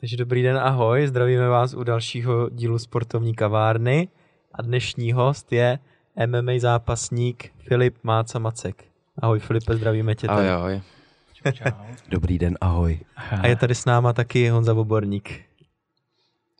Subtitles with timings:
[0.00, 4.08] Takže dobrý den, ahoj, zdravíme vás u dalšího dílu sportovní kavárny
[4.54, 5.78] a dnešní host je
[6.26, 8.84] MMA zápasník Filip Máca Macek.
[9.22, 10.48] Ahoj Filipe, zdravíme tě tady.
[10.48, 10.82] Ahoj, ahoj.
[12.08, 13.00] Dobrý den, ahoj.
[13.40, 15.40] A je tady s náma taky Honza Voborník.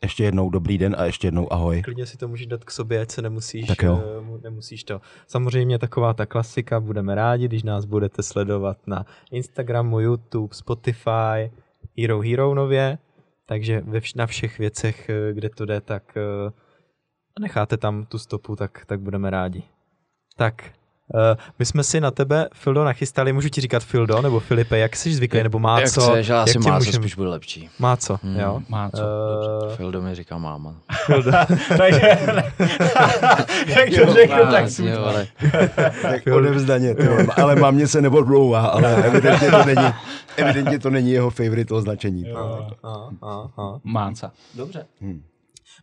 [0.03, 1.81] Ještě jednou dobrý den a ještě jednou ahoj.
[1.81, 4.03] Klidně si to můžeš dát k sobě, ať se nemusíš, Tak jo.
[4.17, 5.01] eh, mu- nemusíš to.
[5.27, 11.51] Samozřejmě taková ta klasika, budeme rádi, když nás budete sledovat na Instagramu, YouTube, Spotify,
[11.97, 12.97] Hero Hero nově,
[13.51, 16.51] takže ve vš- na všech věcech, eh, kde to jde, tak eh,
[17.39, 19.63] necháte tam tu stopu, tak, tak budeme rádi.
[20.35, 20.73] Tak,
[21.59, 25.13] my jsme si na tebe, Fildo, nachystali, můžu ti říkat Fildo, nebo Filipe, jak jsi
[25.13, 26.01] zvyklý, nebo má Jak co?
[26.01, 27.69] chceš, asi jak má co můžem- spíš bude lepší.
[27.79, 28.39] Má co, Hmm.
[28.39, 28.59] jo?
[28.69, 29.01] Má co.
[29.71, 30.75] Eh, Fildo mi říká máma.
[31.05, 31.31] Fildo.
[31.77, 32.01] Takže,
[33.67, 35.27] jak to řekl, tak si ale
[36.01, 36.95] Tak odevzdaně,
[37.37, 39.93] ale mámě se neodlouvá, ale evidentně to není,
[40.37, 42.25] evidentně to není jeho favorite označení.
[42.31, 43.79] Aha, aha.
[43.83, 44.31] Máca.
[44.55, 44.85] Dobře.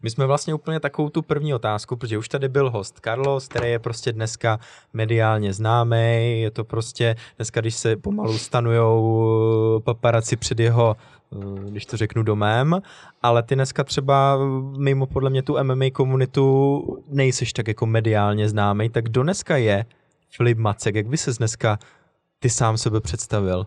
[0.03, 3.71] My jsme vlastně úplně takovou tu první otázku, protože už tady byl host Carlos, který
[3.71, 4.59] je prostě dneska
[4.93, 10.97] mediálně známý, je to prostě dneska, když se pomalu stanujou paparaci před jeho
[11.33, 12.81] eh, když to řeknu domem,
[13.23, 14.39] ale ty dneska třeba
[14.77, 19.85] mimo podle mě tu MMA komunitu nejseš tak jako mediálně známý, tak kdo dneska je
[20.31, 21.79] Filip Macek, jak by se dneska
[22.39, 23.67] ty sám sebe představil?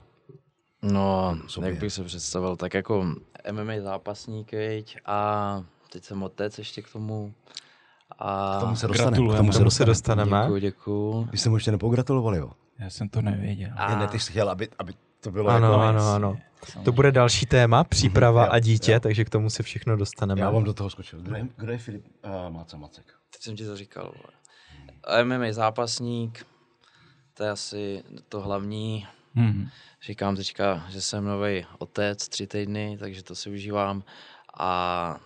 [0.82, 1.70] no, sobě.
[1.70, 3.06] jak bych se představil, tak jako
[3.52, 7.34] MMA zápasník, viď, a teď jsem otec ještě k tomu.
[8.20, 9.12] A K tomu se dostaneme.
[9.12, 9.38] Gratulujeme.
[9.38, 9.92] K tomu se dostaneme.
[9.92, 10.42] dostaneme.
[10.44, 11.28] děkuju, děkuju.
[11.32, 12.52] Vy jste mu ještě nepogratulovali, jo?
[12.80, 13.70] Já jsem to nevěděl.
[13.76, 15.82] A- ne, ty jsi chtěl, aby, aby to bylo Ano, jako...
[15.82, 16.38] ano, ano.
[16.84, 19.00] To bude další téma, příprava Mhm, jo, a dítě, jo.
[19.00, 20.42] takže k tomu se všechno dostaneme.
[20.42, 21.20] Já vám do toho skočil.
[21.22, 23.06] Kdo je, kdo je Filip uh, Máca Macek?
[23.34, 24.14] Teď jsem ti to říkal.
[25.24, 26.46] MMA zápasník,
[27.34, 29.08] to je asi to hlavní.
[29.36, 29.68] Hmm.
[30.06, 34.04] Říkám teďka, že jsem nový otec, tři týdny, takže to si užívám.
[34.60, 35.18] A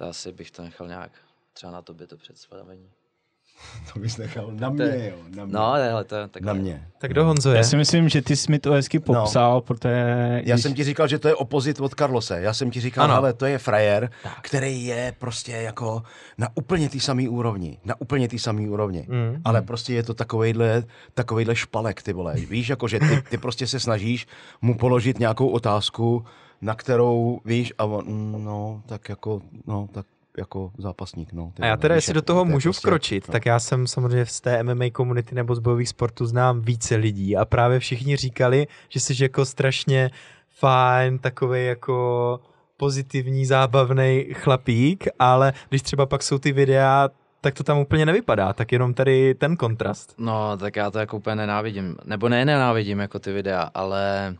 [0.00, 1.10] to asi bych to nechal nějak
[1.52, 2.86] třeba na tobě to představení.
[3.92, 5.16] To bys nechal na mě, je- jo.
[5.36, 5.54] Na mě.
[5.54, 6.42] No, hele, to je tak.
[6.42, 6.88] Na mě.
[6.98, 7.56] Tak kdo Honzo je?
[7.56, 9.60] Já si myslím, že ty jsi mi to hezky popsal, no.
[9.60, 10.42] protože...
[10.44, 12.40] Já když- jsem ti říkal, že to je opozit od Carlose.
[12.40, 13.14] Já jsem ti říkal, Ano.
[13.14, 14.10] ale to je frajer,
[14.42, 16.02] který je prostě jako
[16.38, 17.78] na úplně ty samý úrovni.
[17.84, 19.06] Na úplně ty samý úrovni.
[19.08, 19.40] Mm.
[19.44, 20.84] Ale prostě je to takovejhle,
[21.14, 22.34] takovejhle špalek, ty vole.
[22.34, 24.26] Víš, jako že ty, ty prostě se snažíš
[24.62, 26.24] mu položit nějakou otázku,
[26.60, 30.06] na kterou víš a on, mm, no, tak jako, no, tak
[30.38, 31.52] jako zápasník, no.
[31.60, 33.32] A já teda, jestli jako do toho to můžu prostě- vkročit, no.
[33.32, 37.36] tak já jsem samozřejmě z té MMA komunity nebo z bojových sportů znám více lidí
[37.36, 40.10] a právě všichni říkali, že jsi jako strašně
[40.48, 42.40] fajn, takový jako
[42.76, 47.08] pozitivní, zábavný chlapík, ale když třeba pak jsou ty videa,
[47.40, 50.14] tak to tam úplně nevypadá, tak jenom tady ten kontrast.
[50.18, 51.96] No, tak já to jako úplně nenávidím.
[52.04, 54.36] Nebo ne nenávidím jako ty videa, ale uh,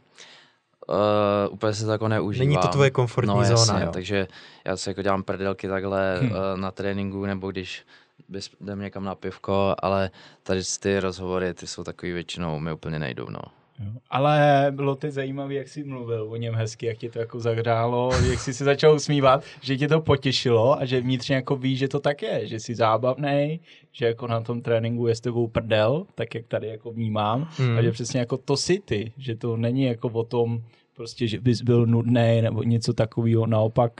[1.50, 2.48] úplně se to jako neužívám.
[2.48, 3.90] Není to tvoje komfortní no, zóna, jasně, jo?
[3.92, 4.26] takže
[4.64, 6.26] já si jako dělám prdelky takhle Hm.
[6.26, 6.30] hmm.
[6.32, 7.82] uh, na tréninku, nebo když
[8.30, 10.10] bys- jdem někam na pivko, ale
[10.42, 13.40] tady ty rozhovory, ty jsou takový většinou, mi úplně nejdou, no.
[13.84, 13.90] Jo.
[14.10, 18.10] Ale bylo to zajímavé, jak jsi mluvil o něm hezky, jak tě to jako zahrálo,
[18.30, 21.88] jak jsi se začal usmívat, že tě to potěšilo a že vnitřně jako víš, že
[21.88, 23.60] to tak je, že jsi zábavný,
[23.92, 27.68] že jako na tom tréninku je s tebou prdel, tak jak tady jako vnímám, Hmm.
[27.68, 27.78] hmm.
[27.78, 30.62] a že přesně jako to si ty, že to není jako o tom,
[30.96, 33.92] prostě, že bys byl nudný nebo něco takového, naopak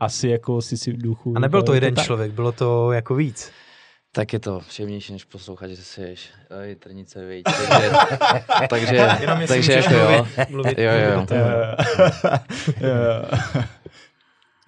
[0.00, 1.32] asi jako si si v duchu.
[1.36, 2.04] A nebyl to je jeden tak.
[2.04, 3.50] člověk, bylo to jako víc.
[4.14, 6.30] Tak je to příjemnější, než poslouchat, že jsi ješ
[6.62, 7.44] oj, trnice, viď.
[8.68, 10.26] Takže, takže, Jenom takže jako jo.
[10.48, 11.26] mluvit, Jo, jo.
[12.80, 13.38] Jo.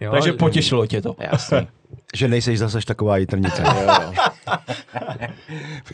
[0.05, 1.17] Jo, Takže že- potěšilo tě to.
[1.19, 1.69] Jasný.
[2.15, 3.63] Že nejseš zase taková jitrnice.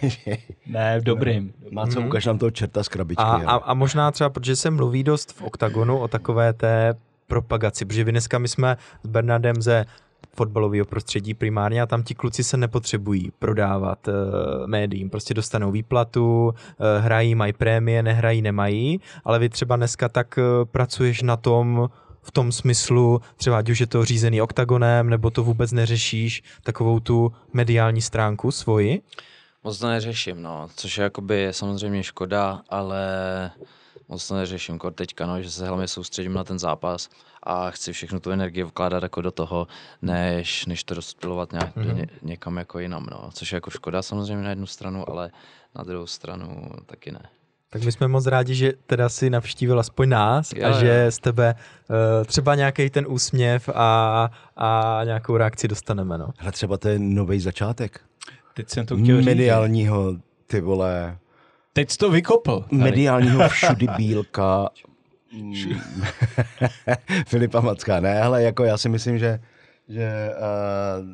[0.67, 1.53] Ne, v dobrým.
[1.71, 3.23] Má co, ukaž nám toho čerta z krabičky.
[3.23, 6.95] A, a, a možná třeba, protože se mluví dost v OKTAGONu o takové té
[7.27, 9.85] propagaci, protože vy dneska my jsme s Bernardem ze
[10.37, 14.15] fotbalového prostředí primárně a tam ti kluci se nepotřebují prodávat uh,
[14.67, 16.55] médiím, prostě dostanou výplatu, uh,
[17.05, 21.89] hrají, mají prémie, nehrají, nemají, ale vy třeba dneska tak uh, pracuješ na tom,
[22.23, 27.01] v tom smyslu, třeba ať už je to řízený oktagonem, nebo to vůbec neřešíš, takovou
[27.01, 29.03] tu mediální stránku svoji.
[29.65, 33.01] Moc to neřeším, no, což je jakoby samozřejmě škoda, ale
[34.09, 37.09] moc to neřeším kor teďka, no, že se hlavně soustředím na ten zápas
[37.43, 39.67] a chci všechnu tu energii vkládat jako do toho,
[40.03, 41.95] než, než to rozptilovat nějak mm-hmm.
[41.95, 45.31] ně, někam jako jinam, no, což je jako škoda samozřejmě na jednu stranu, ale
[45.75, 47.29] na druhou stranu taky ne.
[47.73, 50.75] Tak my jsme moc rádi, že teda si navštívil aspoň nás Jo, a jo.
[50.81, 51.55] že z tebe
[51.91, 56.19] uh, třeba nějaký ten úsměv a, a nějakou reakci dostaneme.
[56.19, 56.29] No.
[56.39, 58.01] Hele, třeba to je nový začátek.
[58.55, 59.23] Teď jsem to chtěl.
[59.23, 60.15] Mediálního,
[60.47, 61.19] ty vole,
[61.73, 62.65] Teď jsi to vykopl.
[62.71, 62.83] tady.
[62.83, 64.69] mediálního všudy bílka
[65.33, 65.55] Mm.
[67.27, 69.41] Filipa Macka, ne, ale jako já si myslím, že,
[69.89, 71.07] že uh,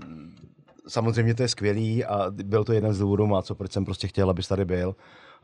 [0.88, 4.09] samozřejmě to je skvělý a byl to jeden z důvodů, má co, proč jsem prostě
[4.09, 4.94] chtěl, abys tady byl,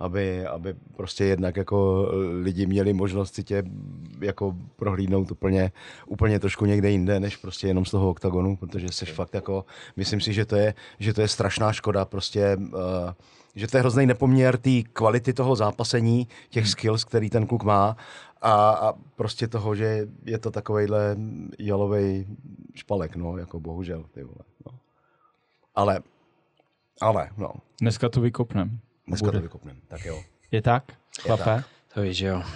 [0.02, 2.08] aby, aby prostě jednak jako
[2.42, 3.62] lidi měli možnost si tě
[4.20, 5.72] jako prohlídnout úplně,
[6.06, 9.64] úplně trošku někde jinde, než prostě jenom z toho oktagonu, protože jsi fakt jako,
[9.96, 12.70] myslím si, že to je, že to je strašná škoda, prostě uh,
[13.54, 17.96] že to je hrozný nepoměr té kvality toho zápasení, těch skills, který ten kluk má
[18.42, 21.16] a, a prostě toho, že je to takovejhle
[21.58, 22.26] jalový
[22.74, 24.78] špalek, no, jako bohužel, ty vole, no.
[25.74, 26.00] Ale,
[27.00, 28.80] ale, no, Dneska to vykopnem.
[29.08, 29.38] Dneska Bude.
[29.38, 30.22] to vykopnem, tak jo.
[30.50, 30.84] Je tak?
[31.22, 31.44] Chlape?
[31.44, 31.64] tak.
[31.94, 32.42] To víš, že jo.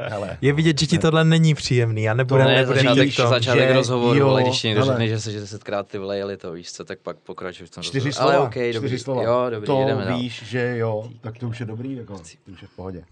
[0.00, 3.16] Hele, Je vidět, že ti tohle není příjemný a nebude, To Ne, nebude začátek, říct
[3.16, 3.28] to.
[3.28, 4.92] začátek že rozhovoru, jo, ale když někdo hele.
[4.94, 7.74] řekne, že se že desetkrát ty vole jeli to, víš co, tak pak pokračuješ v
[7.74, 8.30] tom čtyři rozhovoru.
[8.32, 8.88] slova, Ale okay, dobrý.
[8.88, 9.22] čtyři slova.
[9.22, 10.18] Jo, dobrý, to jdeme dál.
[10.18, 13.04] víš, že jo, tak to už je dobrý, jako, to už je v pohodě.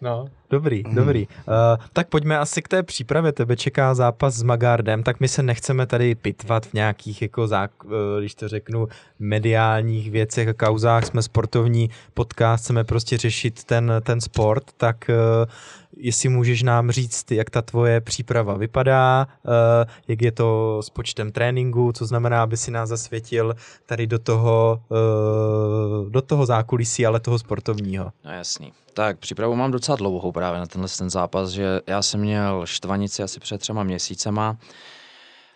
[0.00, 0.94] No, dobrý, Hmm.
[0.94, 1.26] dobrý.
[1.26, 1.54] Uh,
[1.92, 3.32] tak pojďme asi k té přípravě.
[3.32, 7.70] Tebe čeká zápas s Magardem, tak my se nechceme tady pitvat v nějakých, jako zák-
[7.86, 8.88] eh, když to řeknu,
[9.18, 11.04] mediálních věcech a kauzách.
[11.06, 15.50] Jsme sportovní podcast, chceme prostě řešit ten, ten sport, tak uh,
[15.96, 19.52] jestli můžeš nám říct, jak ta tvoje příprava vypadá, uh,
[20.08, 23.54] jak je to s počtem tréninku, co znamená, aby si nás zasvětil
[23.86, 28.10] tady do toho, uh, do toho zákulisí, ale toho sportovního.
[28.24, 28.72] No jasný.
[28.96, 33.22] Tak, přípravu mám docela dlouhou právě na tenhle ten zápas, že já jsem měl štvanici
[33.22, 34.56] asi před třema měsícema,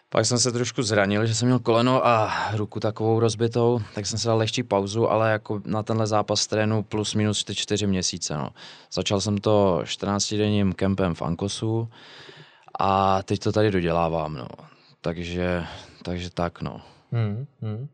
[0.09, 4.19] pak jsem se trošku zranil, že jsem měl koleno a ruku takovou rozbitou, tak jsem
[4.19, 8.37] si dal lehčí pauzu, ale jako na tenhle zápas trénu plus minus ty čtyři měsíce.
[8.37, 8.51] No.
[8.93, 11.89] Začal jsem to 14-denním kempem v Ankosu
[12.79, 14.35] a teď to tady dodělávám.
[14.35, 14.49] No.
[15.01, 15.65] Takže,
[16.03, 16.81] takže tak no.
[17.13, 17.89] Hmm, hmm.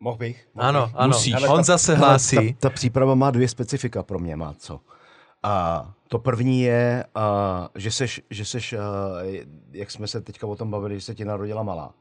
[0.00, 0.48] Mohl bych?
[0.54, 0.94] Mohl Ano, bych?
[0.96, 1.08] ano.
[1.08, 1.34] Musíš.
[1.34, 2.36] Ale On ta- zase hlásí.
[2.54, 4.80] Ta, ta příprava má dvě specifika pro mě, má co.
[5.42, 8.78] A to první je, a, že seš, že seš a,
[9.72, 11.94] jak jsme se teďka o tom bavili, že se ti narodila malá.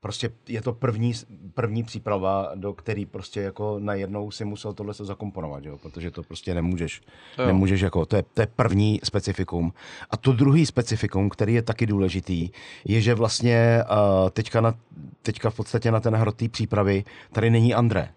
[0.00, 1.12] Prostě je to první,
[1.54, 5.78] první příprava, do který prostě jako najednou si musel tohle se zakomponovat, jo?
[5.78, 7.02] protože to prostě nemůžeš.
[7.36, 7.48] To jo.
[7.48, 9.72] nemůžeš jako, to je, to je první specifikum.
[10.10, 12.50] A to druhý specifikum, který je taky důležitý,
[12.84, 14.74] je, že vlastně uh, teďka, na,
[15.22, 18.08] teďka v podstatě na ten hrot té přípravy tady není André.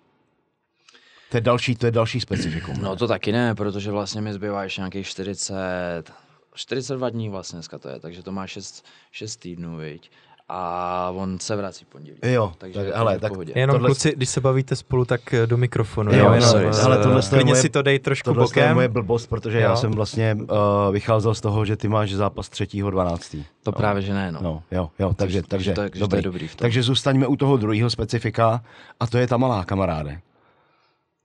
[1.29, 2.75] To je další, to je další specifikum.
[2.81, 6.03] No to taky ne, protože vlastně mi zbývá ještě nějakých 40,
[6.53, 10.11] 42 dní vlastně dneska to je, takže to má 6, 6 týdnů, viď?
[10.51, 12.17] A on se vrací v pondělí.
[12.25, 13.53] Jo, takže, tak, takže hele, tak pohodě.
[13.55, 16.11] Jenom Tohle- kluci, když se bavíte spolu, tak eh, do mikrofonu.
[16.13, 16.65] Jo, Jo, jenom, sorry.
[16.83, 18.75] Ale tohle je moje- si to dej trošku Tohle je bokem.
[18.75, 19.63] moje blbost, protože Jo.
[19.63, 20.47] já jsem vlastně uh,
[20.91, 23.43] vycházel z toho, že ty máš zápas 3.12.
[23.63, 24.39] To právě, že ne, no.
[24.41, 26.17] No, jo, jo, takže, takže, to je- že to dobrý.
[26.17, 26.65] je dobrý v tom.
[26.65, 28.61] takže zůstaňme u toho druhého specifika
[28.99, 30.19] a to je ta malá kamaráde.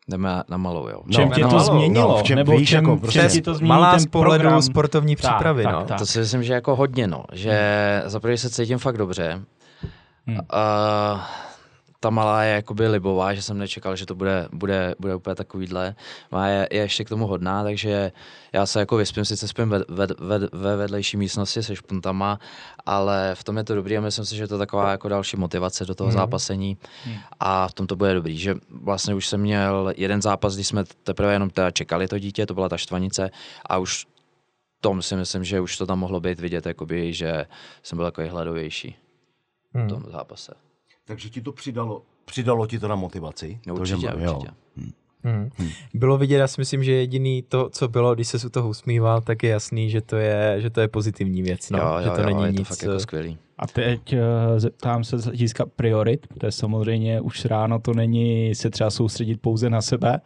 [0.08, 1.00] Jdeme na malou, jo.
[1.06, 2.08] No, Čem tě no, to no, změnilo?
[2.08, 3.90] no, v čem- Nebo víš, v čem, jako v prostě- čem ti to změní Malá
[3.90, 4.62] ten z pohledu program?
[4.62, 5.78] sportovní přípravy, tak, no.
[5.78, 5.98] Tak, tak.
[5.98, 7.24] To si myslím, že jako hodně, no.
[7.32, 9.40] Že za prvý se cítím fakt dobře.
[10.26, 10.36] Hmm.
[10.36, 11.20] Uh,
[12.04, 15.94] ta malá je jakoby libová, že jsem nečekal, že to bude, bude, bude úplně takovýhle.
[16.32, 18.12] Má je, je ještě k tomu hodná, takže
[18.52, 22.38] já se jako vyspím, sice spím ve, ve, ve, ve vedlejší místnosti se špuntama,
[22.86, 25.36] ale v tom je to dobrý a myslím si, že to je taková jako další
[25.36, 26.14] motivace do toho Mhm.
[26.18, 26.76] zápasení
[27.40, 30.84] a v tom to bude dobrý, že vlastně už jsem měl jeden zápas, kdy jsme
[31.02, 33.30] teprve jenom teda čekali to dítě, to byla ta štvanice
[33.66, 34.06] a už
[34.80, 37.46] tom si myslím, že už to tam mohlo být vidět, jakoby, že
[37.82, 38.96] jsem byl takový hladovější
[39.74, 39.88] v Hmm.
[39.88, 40.52] tom zápase.
[41.06, 43.58] Takže ti to přidalo, přidalo ti to na motivaci?
[43.66, 44.32] No, to, určitě, že, jo.
[44.34, 44.52] určitě.
[45.26, 45.50] Hmm.
[45.94, 49.20] Bylo vidět, já si myslím, že jediný to, co bylo, když se u toho usmíval,
[49.20, 51.78] tak je jasný, že to je, že to je pozitivní věc, no.
[51.78, 52.68] jo, že jo, to jo, není je to nic.
[52.68, 53.38] fakt jako eh, skvělý.
[53.58, 54.18] A teď uh,
[54.56, 59.40] zeptám se z hlediska priorit, to je samozřejmě už ráno to není se třeba soustředit
[59.40, 60.20] pouze na sebe,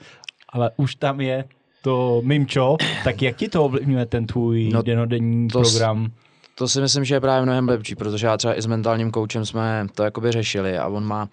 [0.49, 1.44] ale už tam je
[1.82, 6.12] to mimčo, tak jak ti to ovlivňuje ten tvůj No, no, denodenní to s- program?
[6.59, 9.47] To si myslím, že je právě mnohem lepší, protože já třeba i s mentálním koučem
[9.47, 11.29] jsme to jakoby řešili a on má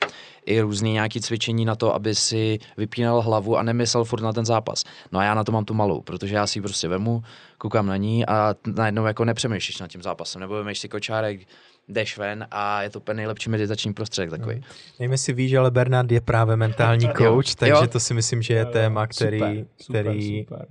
[0.46, 4.46] i různý nějaký cvičení na to, aby si vypínal hlavu a nemyslel furt na ten
[4.46, 4.84] zápas.
[5.12, 7.24] No a já na to mám tu malou, protože já si ji prostě vemu,
[7.58, 11.42] koukám na ní a najednou jako nepřemýšlíš nad tím zápasem, nebo vemeš si kočárek,
[11.88, 14.64] jdeš ven a je to úplně nejlepší meditační prostředek takový.
[15.00, 17.88] Nevím, jestli víš, ale Bernard je právě mentální coach, takže Jo.
[17.88, 19.40] to si myslím, že je téma, který...
[19.40, 20.46] super, super, který...
[20.48, 20.66] super.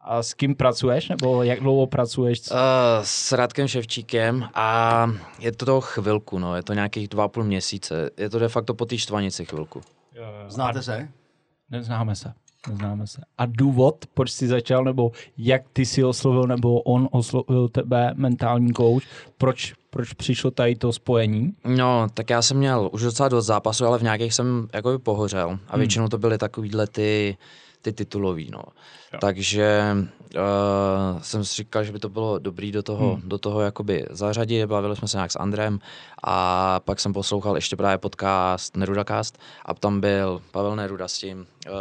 [0.00, 2.50] A s kým pracuješ, nebo jak dlouho pracuješ?
[2.50, 2.56] Uh,
[3.02, 7.44] s Radkem Ševčíkem a je to to chvilku, no, je to nějakých dva a půl
[7.44, 8.10] měsíce.
[8.16, 9.80] Je to de facto po té štvanici chvilku.
[10.48, 11.08] Znáte se?
[11.70, 12.32] Neznáme se.
[12.68, 13.22] Neznáme se.
[13.38, 18.72] A důvod, proč jsi začal, nebo jak ty si oslovil, nebo on oslovil tebe, mentální
[18.72, 19.02] coach,
[19.38, 21.52] proč, proč přišlo tady to spojení?
[21.64, 25.58] No, tak já jsem měl už docela dost zápasů, ale v nějakých jsem jako pohořel.
[25.68, 27.36] A většinou to byly takovýhle ty, ty
[27.92, 28.62] ty titulový, no.
[29.20, 29.96] Takže
[30.34, 33.28] uh, jsem si říkal, že by to bylo dobrý do toho, hmm.
[33.28, 35.78] do toho jakoby zařadit, bavili jsme se nějak s Andrem
[36.24, 41.46] a pak jsem poslouchal ještě právě podcast Nerudacast a tam byl Pavel Neruda s tím
[41.66, 41.74] uh,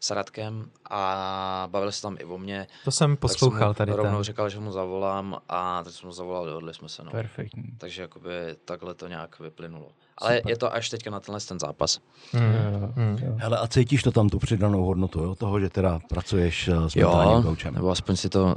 [0.00, 2.66] Saratkem a bavili se tam i o mě.
[2.84, 4.24] To jsem poslouchal tak jsem tady rovnou ten.
[4.24, 7.04] říkal, že mu zavolám a teď jsem mu zavolal, dohodli jsme se.
[7.04, 7.10] No.
[7.10, 7.64] Perfektní.
[7.78, 8.30] Takže jakoby
[8.64, 9.88] takhle to nějak vyplynulo.
[10.18, 12.00] Ale je to až teďka na tenhle ten zápas.
[12.32, 12.52] Hmm.
[12.94, 13.18] Hmm.
[13.36, 15.34] Hele, a cítíš to tam tu přidanou hodnotu, jo?
[15.34, 17.74] toho, že teda pracuješ eh, s mentálním Jo, koučem?
[17.74, 18.56] nebo aspoň si to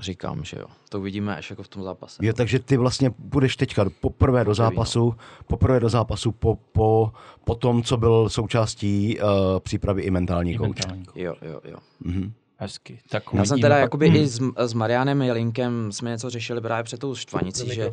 [0.00, 0.66] říkám, že jo.
[0.88, 2.26] To uvidíme až jako v tom zápase.
[2.26, 5.14] Jo, takže ty vlastně budeš teďka poprvé do zápasu,
[5.46, 7.12] poprvé do zápasu po, po,
[7.44, 10.80] po tom, co byl součástí uh, přípravy i mentální I kouč.
[11.14, 11.76] Jo, jo, jo.
[12.00, 12.32] Mhm.
[12.58, 12.98] Hezky.
[13.08, 14.16] Tak Já jsem teda pak- jakoby Hmm.
[14.16, 17.92] i s, s Marianem Jelinkem jsme něco řešili právě před tou štvanicí, že,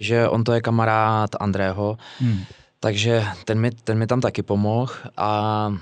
[0.00, 2.40] že on to je kamarád Andrého, Hmm.
[2.80, 5.72] takže ten mi, ten mi tam taky pomohl, a,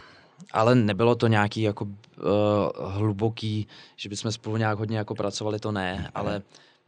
[0.52, 1.90] ale nebylo to nějaký jako uh,
[2.90, 6.42] hluboký, že bychom spolu nějak hodně jako pracovali, to ne, ale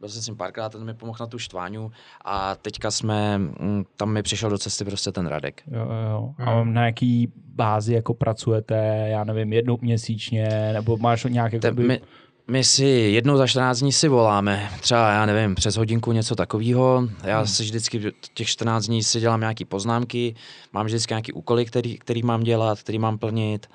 [0.05, 1.91] byl jsem s ním párkrát, ten mi pomohl na tu štváňu
[2.25, 5.63] a teďka jsme, mm, tam mi přišel do cesty prostě ten Radek.
[5.67, 6.33] Jo, jo, jo.
[6.45, 11.71] A na jaký bázi jako pracujete, já nevím, jednou měsíčně, nebo máš nějak jako Te,
[11.71, 12.01] my,
[12.47, 17.07] my si jednou za 14 dní si voláme, třeba já nevím, přes hodinku něco takového.
[17.23, 20.35] Já si vždycky těch 14 dní si dělám nějaké poznámky,
[20.73, 23.67] mám vždycky nějaké úkoly, který, který mám dělat, který mám plnit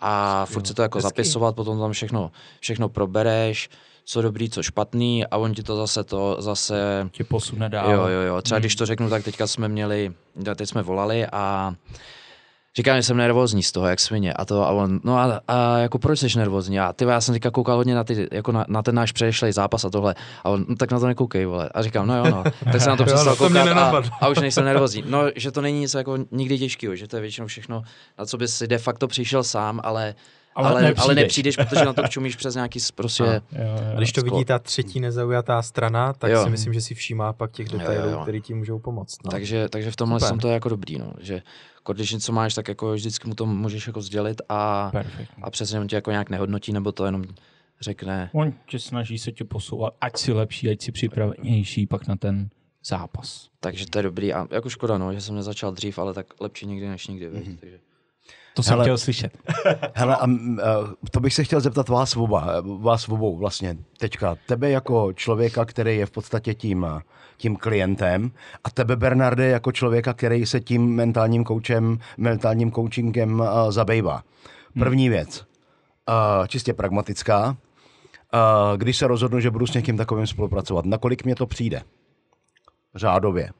[0.00, 1.08] a furt si to jako hezký.
[1.08, 2.30] zapisovat, potom tam všechno,
[2.60, 3.68] všechno probereš,
[4.08, 7.90] co dobrý, co špatný a on ti to zase to zase tě posune dál.
[7.90, 8.42] Jo, jo, jo.
[8.42, 10.12] Třeba když to řeknu, tak teďka jsme měli,
[10.56, 11.74] teď jsme volali a
[12.76, 14.32] říkám, že jsem nervózní z toho, jak svině.
[14.32, 16.80] A to a on, no a, a jako proč jsi nervózní?
[16.80, 19.52] A ty já jsem teďka koukal hodně na, ty, jako na, na ten náš předešlý
[19.52, 20.14] zápas a tohle.
[20.44, 21.70] A on, no, tak na to nekoukej, vole.
[21.74, 22.44] A říkám, no jo, no.
[22.72, 25.04] Tak jsem na to přestal no, koukat a, a, už nejsem nervózní.
[25.06, 27.82] No, že to není nic jako nikdy těžkého, že to je většinou všechno,
[28.18, 30.14] na co bys si de facto přišel sám, ale
[30.58, 31.04] Ale ale, nepřijdeš.
[31.04, 33.22] ale nepřijdeš, protože na to čumíš přes nějaký prostě...
[33.22, 33.92] Jo, jo.
[33.94, 36.44] A když to Sklo- vidí ta třetí nezaujatá strana, tak Jo.
[36.44, 38.22] si myslím, že si všímá pak těch detailů, jo, jo.
[38.22, 39.24] které ti můžou pomoct.
[39.24, 39.30] No.
[39.30, 40.28] Takže, takže v tomhle Super.
[40.28, 41.12] jsem to jako dobrý, no.
[41.18, 41.42] že
[41.74, 45.42] jako když něco máš, tak jako vždycky mu to můžeš jako sdělit a, Perfektní.
[45.42, 47.24] a přesně on tě jako nějak nehodnotí, nebo to jenom
[47.80, 48.30] řekne.
[48.32, 52.48] On tě snaží se tě posouvat, ať si lepší, ať si připravenější pak na ten
[52.84, 53.48] zápas.
[53.60, 56.66] Takže to je dobrý a jako škoda, no, že jsem nezačal dřív, ale tak lepší
[56.66, 57.56] nikdy než nikdy, mm-hmm.
[57.60, 57.78] takže.
[58.58, 58.84] To jsem Hele.
[58.84, 59.38] chtěl slyšet.
[59.94, 63.76] Hele, a, m, uh, to bych se chtěl zeptat vás oba, eh, vás obou vlastně
[63.98, 64.36] teďka.
[64.46, 67.00] Tebe jako člověka, který je v podstatě tím, eh,
[67.36, 68.30] tím klientem
[68.64, 74.22] a tebe Bernarde jako člověka, který se tím mentálním koučem, mentálním coachingem uh, zabývá.
[74.78, 80.84] První věc, uh, čistě pragmatická, uh, když se rozhodnu, že budu s někým takovým spolupracovat,
[80.84, 81.82] nakolik mě to přijde?
[82.94, 83.50] Řádově.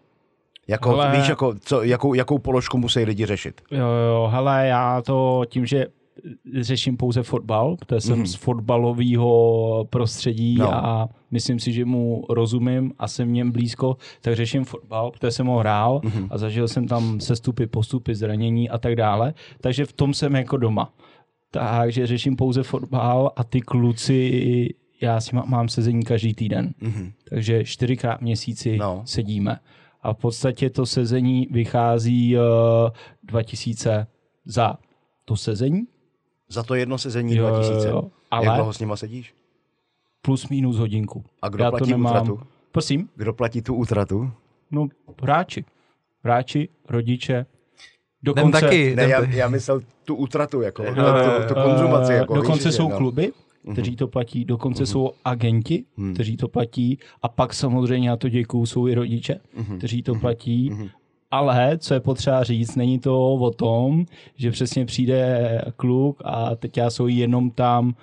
[0.68, 1.16] Jako, Hele.
[1.18, 3.60] Víš, jako, co, jakou, jakou položku musí lidi řešit?
[3.70, 5.86] Jo, jo, hele, já to tím, že
[6.60, 10.74] řeším pouze fotbal, protože jsem z fotbalového prostředí No.
[10.86, 15.30] a myslím si, že mu rozumím a jsem v něm blízko, tak řeším fotbal, protože
[15.30, 19.92] jsem ho hrál a zažil jsem tam sestupy, postupy, zranění a tak dále, takže v
[19.92, 20.92] tom jsem jako doma.
[21.50, 24.68] Takže řeším pouze fotbal a ty kluci,
[25.00, 26.72] já si má- mám sezení každý týden,
[27.30, 29.02] takže čtyřikrát v měsíci No.
[29.04, 29.58] sedíme.
[30.02, 32.42] A v podstatě to sezení vychází uh,
[33.22, 34.06] 2000
[34.44, 34.74] za
[35.24, 35.86] to sezení,
[36.48, 37.88] Za to jedno sezení Jo, jo, 2000.
[37.88, 39.34] jo, ale- Jak dlouho s nima sedíš?
[40.22, 41.24] plus minus hodinku.
[41.42, 42.12] A kdo Já platí to nemám.
[42.12, 42.40] útratu?
[42.72, 44.30] Prosím, Kdo platí tu útratu?
[44.70, 44.88] no
[45.22, 45.64] hráči.
[46.24, 47.46] Hráči, rodiče.
[48.22, 48.96] Jdem Dokonce, taky.
[48.96, 49.36] Ne, já, taky.
[49.36, 52.12] já myslel tu útratu, jako Jo, tu, tu konzumaci.
[52.12, 52.96] eh, Jako, dokonce víš, jsou no.
[52.96, 53.32] kluby,
[53.72, 56.14] kteří to platí, dokonce jsou agenti, Mhm.
[56.14, 59.78] kteří to platí a pak samozřejmě, já to děkuju, jsou i rodiče, Mhm.
[59.78, 60.72] kteří to platí.
[61.30, 64.04] Ale, co je potřeba říct, není to o tom,
[64.36, 67.94] že přesně přijde kluk a teď já jsou jenom tam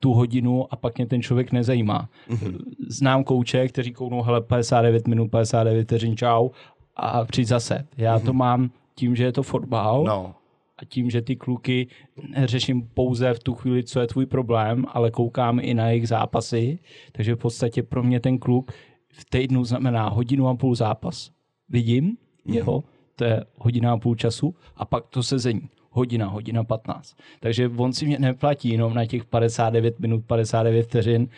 [0.00, 2.08] tu hodinu a pak mě ten člověk nezajímá.
[2.28, 2.58] Mhm.
[2.88, 6.48] Znám kouče, kteří kouknou, hele, 59 minut, 59 vteřin, čau
[6.96, 7.86] a přijď zase.
[7.96, 10.06] Já to mám tím, že je to fotbal, Mhm.
[10.08, 10.34] No,
[10.78, 11.86] a tím, že ty kluky
[12.28, 16.78] neřeším pouze v tu chvíli, co je tvůj problém, ale koukám i na jejich zápasy,
[17.12, 18.72] takže v podstatě pro mě ten kluk
[19.12, 21.30] v týdnu znamená hodinu a půl zápas.
[21.68, 22.84] Vidím jeho,
[23.16, 25.68] to je hodina a půl času a pak to sezení.
[25.90, 27.16] Hodina, hodina 15.
[27.40, 31.28] Takže on si mě neplatí jenom na těch 59 minut, 59 vteřin,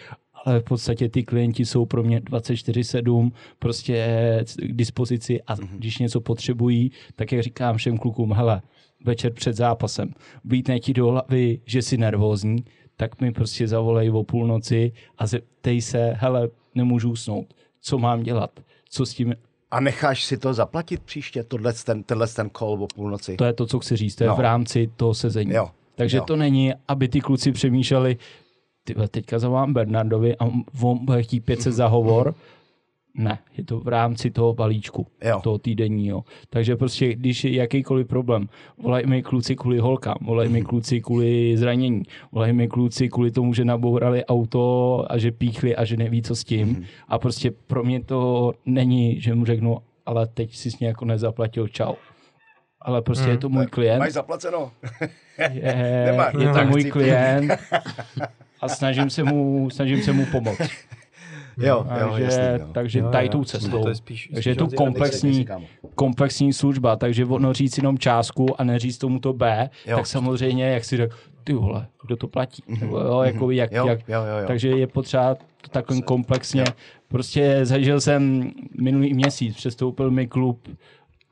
[0.44, 6.20] ale v podstatě ty klienti jsou pro mě 24-7 prostě k dispozici a když něco
[6.20, 8.62] potřebují, tak jak říkám všem klukům, hele,
[9.04, 10.08] večer před zápasem,
[10.44, 12.64] vlítne ti do hlavy, že jsi nervózní,
[12.96, 17.46] tak mi prostě zavolej o půlnoci a zeptej se, hele, nemůžu usnout,
[17.80, 18.50] co mám dělat,
[18.88, 19.34] co s tím,
[19.70, 23.36] a necháš si to zaplatit příště, tohle ten, tenhle ten call o půlnoci?
[23.36, 24.36] to je to, co chci říct, to je No.
[24.36, 25.52] v rámci toho sezení.
[25.52, 26.24] Jo, Takže Jo.
[26.24, 28.16] to není, aby ty kluci přemýšleli,
[28.84, 30.44] ty vole, teďka zavolám Bernardovi a
[30.82, 32.34] on bude chtít 500 za hovor.
[33.16, 35.40] Ne, je to v rámci toho balíčku, Jo.
[35.40, 36.24] toho týdenního.
[36.50, 41.56] Takže prostě, když je jakýkoliv problém, volají mi kluci kvůli holkám, volají mi kluci kvůli
[41.56, 42.02] zranění,
[42.32, 46.36] volají mi kluci kvůli tomu, že nabourali auto a že píchli a že neví, co
[46.36, 46.84] s tím.
[47.08, 51.68] A prostě pro mě to není, že mu řeknu, ale teď si s jako nezaplatil,
[51.68, 51.94] čau.
[52.80, 53.98] Ale prostě je to můj klient.
[53.98, 54.70] Máš zaplaceno?
[55.52, 57.52] Je, Nemáš, je to můj klient
[58.60, 60.70] a snažím se mu, snažím se mu pomoct.
[61.58, 62.72] Jo, jo, Takže, jasný, no.
[62.72, 63.32] takže Jo, tady jo.
[63.32, 63.82] tou cestou.
[63.82, 65.46] To je spíš- takže je to komplexní,
[65.94, 69.96] komplexní služba, takže ono říct jenom částku a neříct tomu to B, Jo.
[69.96, 72.62] tak samozřejmě, jak si řekl, ty vole, kdo to platí?
[72.80, 74.46] Nebo jo, jako jak, Jo, jak, jo, jo, jo.
[74.46, 76.64] Takže je potřeba to takovým komplexně.
[77.08, 80.68] Prostě zažil jsem minulý měsíc, přestoupil mi klub,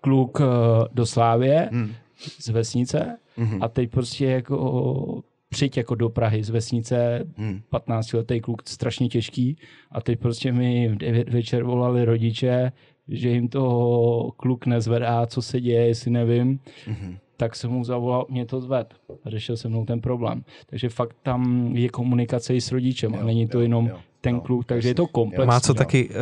[0.01, 0.45] kluk eh,
[0.93, 1.93] do Slávě Hmm.
[2.39, 3.63] z vesnice Mhm.
[3.63, 7.61] a teď prostě jako přijď jako do Prahy z vesnice, Hmm.
[7.71, 9.57] 15 letý kluk, strašně těžký
[9.93, 12.73] a teď prostě mi v 9 večer volali rodiče,
[13.09, 17.17] že jim to kluk nezvedá, co se děje, jestli nevím, Mhm.
[17.37, 18.95] tak jsem mu zavolal, mě to zved
[19.25, 20.45] a řešil se mnou ten problém.
[20.67, 23.97] Takže fakt tam je komunikace i s rodičem a Jo, není to jo, jenom jo,
[24.21, 24.95] ten jo, kluk, takže je jasně.
[24.95, 25.47] to komplexní.
[25.47, 25.75] Má co jo.
[25.75, 26.15] taky uh,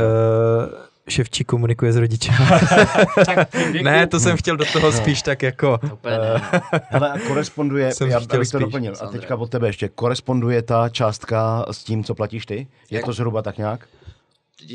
[1.10, 2.30] ševčí komunikuje s rodiči.
[3.82, 5.78] ne, to jsem chtěl do toho spíš tak jako...
[5.92, 6.42] Úplně ne.
[6.88, 10.62] Hele, a koresponduje, Jsem já abych to spíš, doplnil, a teďka od tebe ještě, koresponduje
[10.62, 12.54] ta částka s tím, co platíš ty?
[12.90, 13.88] Je Jak- to zhruba tak nějak?
[14.62, 14.70] Uh,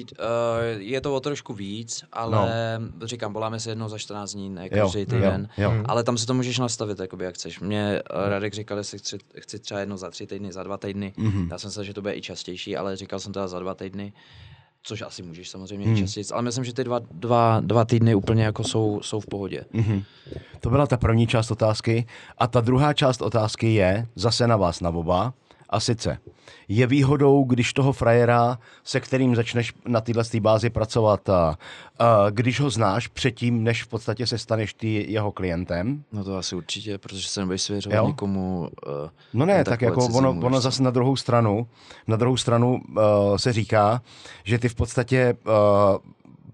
[0.77, 3.07] je to o trošku víc, ale no.
[3.07, 5.49] říkám, voláme se jednou za 14 dní, ne každý jo, týden.
[5.57, 5.73] jo.
[5.85, 7.59] Ale tam si to můžeš nastavit, jakoby, jak chceš.
[7.59, 11.13] Mě uh, Radek říkal, jestli chci, chci třeba jednou za tři týdny, za dva týdny.
[11.17, 11.47] Mhm.
[11.51, 14.13] Já jsem myslel, že to bude i častější, ale říkal jsem teda za dva týdny.
[14.87, 15.97] Což asi můžeš samozřejmě Hmm.
[15.97, 19.65] častěji, ale myslím, že ty dva, dva, dva týdny úplně jako jsou, jsou v pohodě.
[19.73, 20.03] Mhm.
[20.59, 22.05] To byla ta první část otázky.
[22.37, 25.33] A ta druhá část otázky je zase na vás na oba.
[25.75, 26.17] A sice,
[26.67, 31.57] je výhodou, když toho frajera, se kterým začneš na téhle té bázi pracovat, a,
[31.99, 36.03] a když ho znáš předtím, než v podstatě se staneš ty jeho klientem?
[36.11, 38.07] No to asi určitě, protože se nebudeš svěřovat Jo.
[38.07, 38.69] nikomu.
[38.87, 41.67] Uh, No ne, tak jako ono, ono zase na druhou stranu,
[42.07, 43.03] na druhou stranu uh,
[43.37, 44.01] se říká,
[44.43, 45.53] že ty v podstatě uh,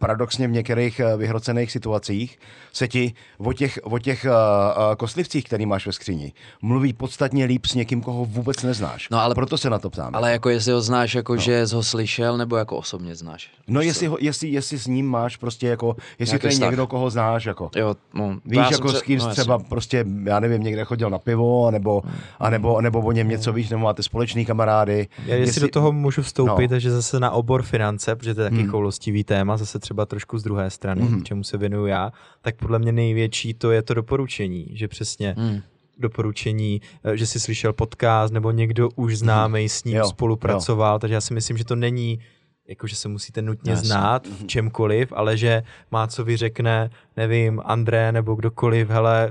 [0.01, 2.39] paradoxně v některých uh, vyhrocených situacích
[2.73, 7.45] se ti o těch, o těch uh, uh, kostlivcích, který máš ve skříni, mluví podstatně
[7.45, 9.07] líp s někým, koho vůbec neznáš.
[9.11, 10.15] No, ale- Proto se na to ptám.
[10.15, 11.41] Ale jako jestli ho znáš, jako no.
[11.41, 13.49] že jsi ho slyšel, nebo jako osobně znáš.
[13.67, 16.69] no jestli, ho, jestli, jestli s ním máš prostě jako, jestli Nějaký to je vztah.
[16.69, 17.69] někdo, koho znáš, jako.
[17.75, 21.67] Jo, no, Víš, jako s kým no, třeba prostě, já nevím, někde chodil na pivo,
[21.67, 22.01] anebo,
[22.39, 25.07] anebo, anebo o něm něco víš, nebo máte společný kamarády.
[25.25, 26.67] Já jestli, do toho můžu vstoupit, No.
[26.69, 28.61] takže zase na obor finance, protože to je taky Hmm.
[28.63, 28.71] hmm.
[28.71, 31.11] choulostivý téma, zase třeba trošku z druhé strany, Mhm.
[31.13, 31.23] hmm.
[31.23, 35.61] čemu se věnuju já, tak podle mě největší to je to doporučení, že přesně Hmm.
[35.97, 41.13] doporučení, eh, že si slyšel podcast, nebo někdo už známý s ním Jo, spolupracoval, takže
[41.13, 42.19] já si myslím, že to není
[42.67, 43.87] jako, že se musíte nutně Jasně.
[43.87, 49.29] znát v čemkoliv, ale že má co vyřekne, nevím, André nebo kdokoliv, hele,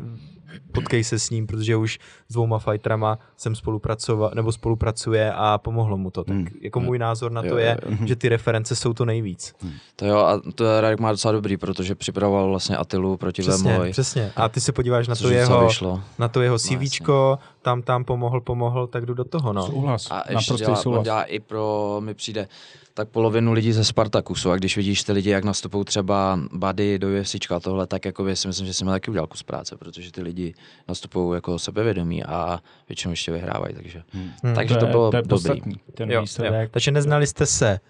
[0.72, 5.96] potkej se s ním, protože už s dvouma fighterama jsem spolupracoval, nebo spolupracuje a pomohlo
[5.96, 6.24] mu to.
[6.24, 6.46] Tak Hmm.
[6.60, 7.96] jako můj názor na to jo, je, jo.
[8.06, 9.54] že ty reference jsou to nejvíc.
[9.96, 13.90] To jo, a to Radek má docela dobrý, protože připravoval vlastně Atilu proti Přesně, Vemoj.
[13.92, 14.32] přesně.
[14.36, 16.00] A ty se podíváš na což to jeho, vyšlo.
[16.18, 19.66] na to jeho No, CVčko, tam, tam pomohl, pomohl, tak jdu do toho, no.
[19.66, 21.04] Souhlas, A ještě dělá, souhlas.
[21.04, 22.48] dělá i pro, mi přijde,
[22.94, 27.08] tak polovinu lidí ze Spartakusu a když vidíš ty lidi, jak nastupují třeba Buddy do
[27.20, 30.22] UFCčka a tohle, tak jako si myslím, že měl taky udělal kus práce, protože ty
[30.22, 30.54] lidi
[30.88, 34.54] nastupují jako sebevědomí a většinou ještě vyhrávají, takže, Hmm.
[34.54, 35.60] takže to, bylo to je dobrý.
[35.94, 36.20] ten Jo, jo.
[36.22, 36.70] výsledek.
[36.70, 37.80] Takže neznali jste se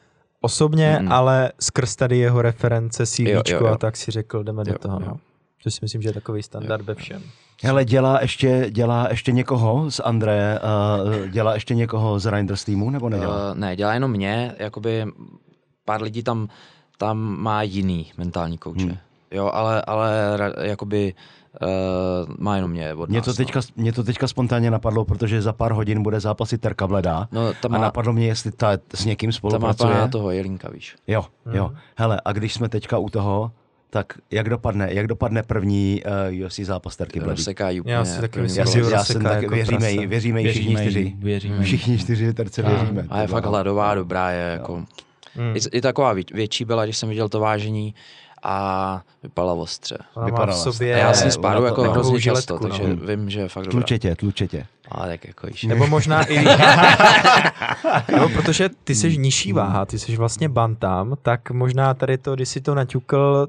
[0.41, 1.13] osobně, Mm.
[1.13, 3.07] ale skrz tady jeho reference,
[3.67, 3.67] jo.
[3.67, 5.01] a tak si řekl, jdeme do Jo, toho.
[5.01, 5.17] jo.
[5.61, 5.65] No.
[5.65, 7.23] To si myslím, že je takový standard ve všem.
[7.63, 12.91] Hele, dělá ještě, dělá ještě někoho z André, uh, dělá ještě někoho z Reinders týmu,
[12.91, 13.51] nebo nedělá?
[13.51, 15.07] Uh, ne, dělá jenom mě, jakoby
[15.85, 16.49] pár lidí tam,
[16.99, 18.85] tam má jiný mentální kouče.
[18.85, 18.97] Hmm.
[19.31, 20.13] Jo, ale, ale
[20.61, 21.15] jakoby
[21.63, 25.43] uh, má jenom mě od Mě nás, to, teďka, mě to teďka spontánně napadlo, protože
[25.43, 27.29] za pár hodin bude zápasit Terka Vleda.
[27.33, 30.09] No, no tam A má, napadlo mě, jestli ta s někým tam má spolupracuje.
[30.09, 30.97] toho Jelinka, víš.
[31.07, 31.71] Jo, jo.
[31.97, 33.51] Hele, a když jsme teďka u toho,
[33.91, 36.03] tak jak dopadne, jak dopadne první
[36.41, 37.37] uh, UFC zápas Terky úplně.
[37.85, 39.91] Já si taky myslím, Já, si, že já jsem tak, jako věříme, prase.
[39.91, 41.15] jí, věříme jí všichni Věříme čtyři.
[41.19, 41.63] věříme.
[41.65, 43.07] Všichni čtyři terce A- věříme.
[43.11, 44.75] A je fakt hladová, dobrá je, jako.
[45.35, 45.57] Hmm.
[45.57, 47.95] I, I taková vě- větší byla, když jsem viděl to vážení
[48.43, 49.99] a vypadala ostře.
[50.25, 52.69] Vypadala v sobě A já ona spáru to- jako hrozně často, no.
[52.69, 52.83] takže
[53.17, 53.71] vím, že je fakt dobrá.
[53.81, 54.67] Tlučetě, tlučetě.
[54.91, 55.63] Ale tak jako již.
[55.65, 56.45] Nebo možná i...
[58.17, 62.49] jo, protože ty jsi nižší váha, ty jsi vlastně bantam, tak možná tady to, když
[62.49, 63.49] si to naťukl,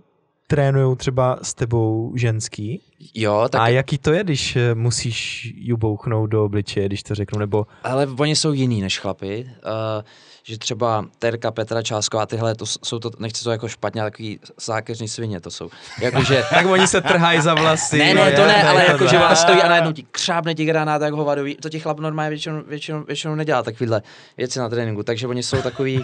[0.51, 2.81] trénujou třeba s tebou ženský?
[3.15, 7.15] Jo, tak A jaký to je, když eh, musíš ju bouchnout do obličeje, když to
[7.15, 10.03] řeknu, nebo Ale oni jsou jiný než chlapi, uh,
[10.43, 14.39] že třeba Terka, Petra Čásková, tyhle, to jsou to, nechci to jako špatně, ale takový
[14.61, 15.69] zákeřní svině to jsou.
[16.01, 17.97] Jakože, tak oni se trhají za vlasy.
[17.97, 21.13] ne, ne, to ne, ale jakože ona stojí a najednou ti křábne ti granát jak
[21.13, 24.01] hovadový, to ti chlap normálně většinou, většinou, většinou nedělá takovýhle
[24.37, 25.99] věci na tréninku, takže oni jsou takový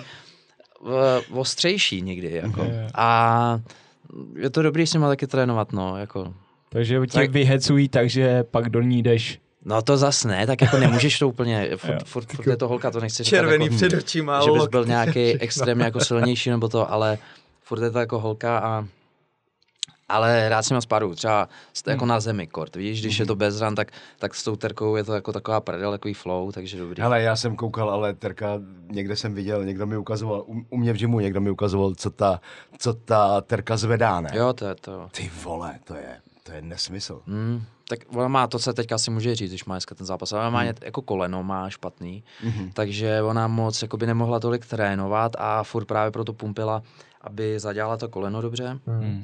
[0.80, 2.68] uh, ostřejší někdy, jako.
[2.96, 3.60] A
[4.36, 6.34] je to dobrý s nimi taky trénovat, no, jako.
[6.70, 9.40] Takže tě Tak- vyhecují, takže pak do ní jdeš.
[9.66, 12.92] No to zas ne, tak jako nemůžeš to úplně, furt, furt, furt je to holka,
[12.92, 14.42] to nechci říkat Červený jako, před očima.
[14.46, 17.18] že bys byl nějaký extrémně jako silnější nebo to, ale
[17.64, 18.86] furt je to jako holka a
[20.10, 21.50] ale rád s nima spáru, třeba
[21.88, 24.96] jako na zemi kort, víš, když je to bez ran, tak, tak s tou terkou
[24.96, 27.02] je to jako taková prdel, takový flow, takže dobrý.
[27.02, 28.60] Hele, já jsem koukal, ale Terka,
[28.92, 32.10] někde jsem viděl, někdo mi ukazoval, u, u mě v gymu někdo mi ukazoval, co
[32.10, 32.42] ta,
[32.78, 34.30] co ta Terka zvedá, ne?
[34.34, 35.08] Jo, to je to.
[35.12, 37.22] Ty vole, to je, to je nesmysl.
[37.28, 40.34] Hmm, tak ona má to, co teďka si může říct, když má dneska ten zápas,
[40.34, 42.72] ale ona má ně- jako koleno, má špatný, Mhm.
[42.74, 46.82] takže ona moc jakoby nemohla tolik trénovat a furt právě proto pumpila,
[47.22, 48.80] aby zadělala to koleno dobře.
[48.88, 49.24] Hmm.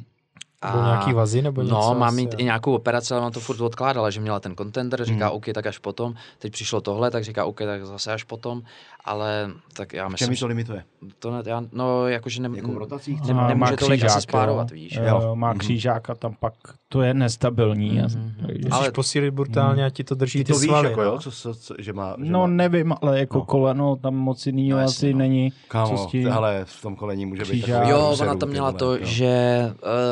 [0.64, 0.72] A...
[0.72, 1.76] Nebo nějaký vazy, nebo něco?
[1.76, 4.56] No, má asi, mít i nějakou operaci, ale ona to furt odkládala, že měla ten
[4.56, 5.36] contender, říká Hmm.
[5.36, 6.14] OK, tak až potom.
[6.40, 8.62] Teď přišlo tohle, tak říká OK, tak zase až potom.
[9.06, 10.84] Ale tak já myslím, mi že to limituje?
[11.20, 13.22] to ne, já, no, jakože ne, Jako v rotacích?
[13.22, 14.76] ne, nemůže tolik asi křížák, spárovat, jo.
[14.76, 14.96] víš.
[14.96, 15.36] Jo, Jo.
[15.36, 15.60] má Mhm.
[15.60, 16.54] křížák a tam pak
[16.90, 17.90] to je nestabilní.
[17.90, 18.06] Mhm.
[18.08, 18.68] Mm-hmm.
[18.72, 20.90] Ale- posílit brutálně a ti to drží Ty ty, to víš, svaly.
[20.90, 21.08] jako no.
[21.12, 23.42] jo, co, co, co, že má, že No má, nevím, ale jako No.
[23.42, 23.46] no.
[23.46, 25.20] koleno tam moc jinýho No, no, asi no.
[25.20, 25.52] není.
[25.68, 27.70] kámo, hele, v tom kolení může být Křížák.
[27.70, 29.62] takový Jo, ona tam měla to, že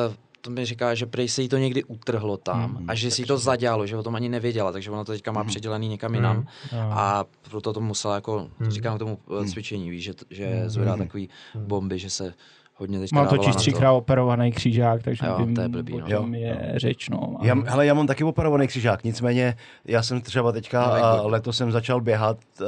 [0.08, 2.90] uh, to mi říká, že prej se jí to někdy utrhlo tam Mhm.
[2.90, 5.44] a že si to zadělalo, že o tom ani nevěděla, takže ona to teďka má
[5.44, 6.38] předělaný někam jinam
[6.72, 6.78] Jo.
[6.92, 8.72] a proto to musela jako, Mhm.
[8.82, 11.00] Říkám k tomu uh, cvičení, víš, že, že zvedá Mhm.
[11.06, 12.34] takový bomby, že se
[12.76, 13.60] hodně teďka Mám totiž to.
[13.60, 16.08] třikrát operovaný křížák, takže Jo, vím, to je blbý, o no.
[16.08, 16.42] čem Jo.
[16.42, 17.10] je řeč.
[17.10, 17.36] No.
[17.40, 19.56] A- Já, hele, já mám taky operovaný křižák, nicméně
[19.86, 22.68] já jsem třeba teďka, No, jako- letos jsem začal běhat uh,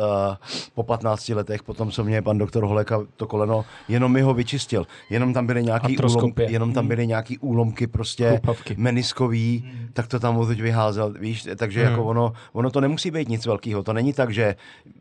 [0.75, 4.85] po 15 letech, potom co mě pan doktor Holeka to koleno, jenom mi ho vyčistil,
[5.09, 6.87] jenom tam byly nějaký, úlom, jenom tam Hmm.
[6.89, 8.75] byly nějaký úlomky prostě Chlupavky.
[8.77, 11.91] meniskový, tak to tam odtud vyházel, víš, takže Hmm.
[11.91, 14.55] jako ono, ono to nemusí být nic velkého, to není tak, že,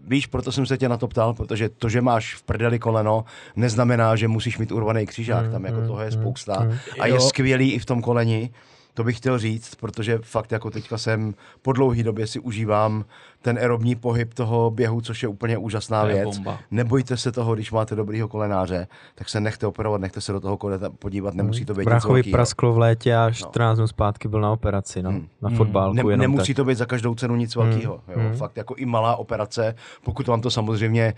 [0.07, 3.25] víš, proto jsem se tě na to ptal, protože to, že máš v prdeli koleno,
[3.57, 6.69] neznamená, že musíš mít urvaný křížák, tam jako toho je spousta
[7.01, 7.21] a je Jo.
[7.21, 8.51] skvělý i v tom koleni,
[8.95, 13.05] to bych chtěl říct, protože fakt jako teďka jsem po dlouhé době si užívám
[13.43, 16.25] ten aerobní pohyb toho běhu, což je úplně úžasná To je věc.
[16.37, 16.59] bomba.
[16.71, 20.57] Nebojte se toho, když máte dobrýho kolenáře, tak se nechte operovat, nechte se do toho
[20.57, 22.33] koleta podívat, nemusí to být nic velkýho.
[22.37, 23.31] prasklo v létě a No.
[23.33, 25.11] 14 dnů zpátky byl na operaci, no.
[25.11, 25.29] Hmm.
[25.43, 25.59] Na Hmm.
[25.59, 26.57] fotbálku Ne, jenom nemusí tak.
[26.57, 27.93] to být za každou cenu nic velkého.
[28.09, 28.15] Jo.
[28.21, 28.37] Hmm.
[28.37, 29.75] Fakt jako i malá operace,
[30.05, 31.15] pokud vám to samozřejmě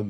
[0.00, 0.06] uh,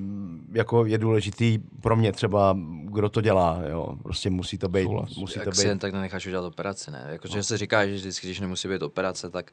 [0.53, 3.59] jako je důležitý pro mě třeba, kdo to dělá.
[3.71, 3.89] Jo.
[4.03, 4.85] Prostě musí to být.
[4.85, 5.17] Souhlas.
[5.17, 5.81] Musí to Jak si jen být.
[5.81, 7.07] tak nenecháš udělat operaci, ne?
[7.09, 7.43] Jakože no.
[7.43, 9.51] se říká, že vždycky, když nemusí být operace, tak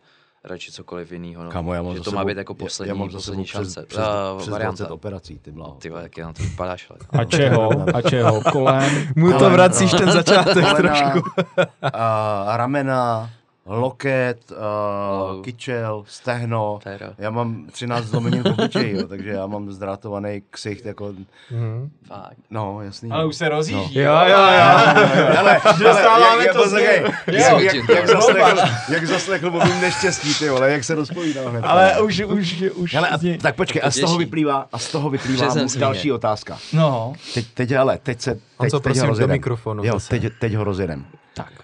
[0.47, 1.43] radši cokoliv jiného.
[1.43, 1.49] No.
[1.51, 3.85] Kamo, já mám že to sebou, má být jako poslední, já, já mám poslední šance.
[3.85, 3.99] Přes, přes,
[4.33, 4.83] Uh, přes varianta.
[4.83, 5.71] 20 operací, ty bláho.
[5.73, 6.99] Ty vole, jak je na to vypadáš, ale.
[7.21, 7.69] A čeho?
[7.95, 8.41] A čeho?
[8.51, 9.07] Kolem?
[9.15, 11.29] Mu to vracíš ten začátek Kolena, trošku.
[11.93, 13.29] a ramena,
[13.67, 15.35] loket, No.
[15.37, 16.79] uh, kyčel, stehno.
[16.83, 17.09] Féra.
[17.17, 21.13] Já mám 13 zlomenin v obličeji, jo, takže já mám zdrátovaný ksicht, jako,
[21.51, 21.89] Mhm.
[22.07, 22.37] Fakt.
[22.49, 23.11] no, jasný.
[23.11, 23.99] Ale už se rozjíždí.
[23.99, 24.37] Jo, jo, jo.
[25.39, 27.11] Ale, Dostáváme jak, to jak, z jak, něj.
[27.27, 31.63] jak, jak, jak, zaslechl, jak zaslechl o mým neštěstí, ty vole, jak se rozpovídá hned.
[31.63, 32.93] Ale už, už, už.
[32.93, 35.47] Hele, a, tak počkej, a z toho vyplývá, a z toho vyplývá
[35.79, 36.57] další otázka.
[36.73, 39.31] No, Teď, teď, ale, teď se, teď, teď prosím, ho do rozjedem.
[39.31, 41.05] mikrofonu Jo, teď, teď ho rozjedem.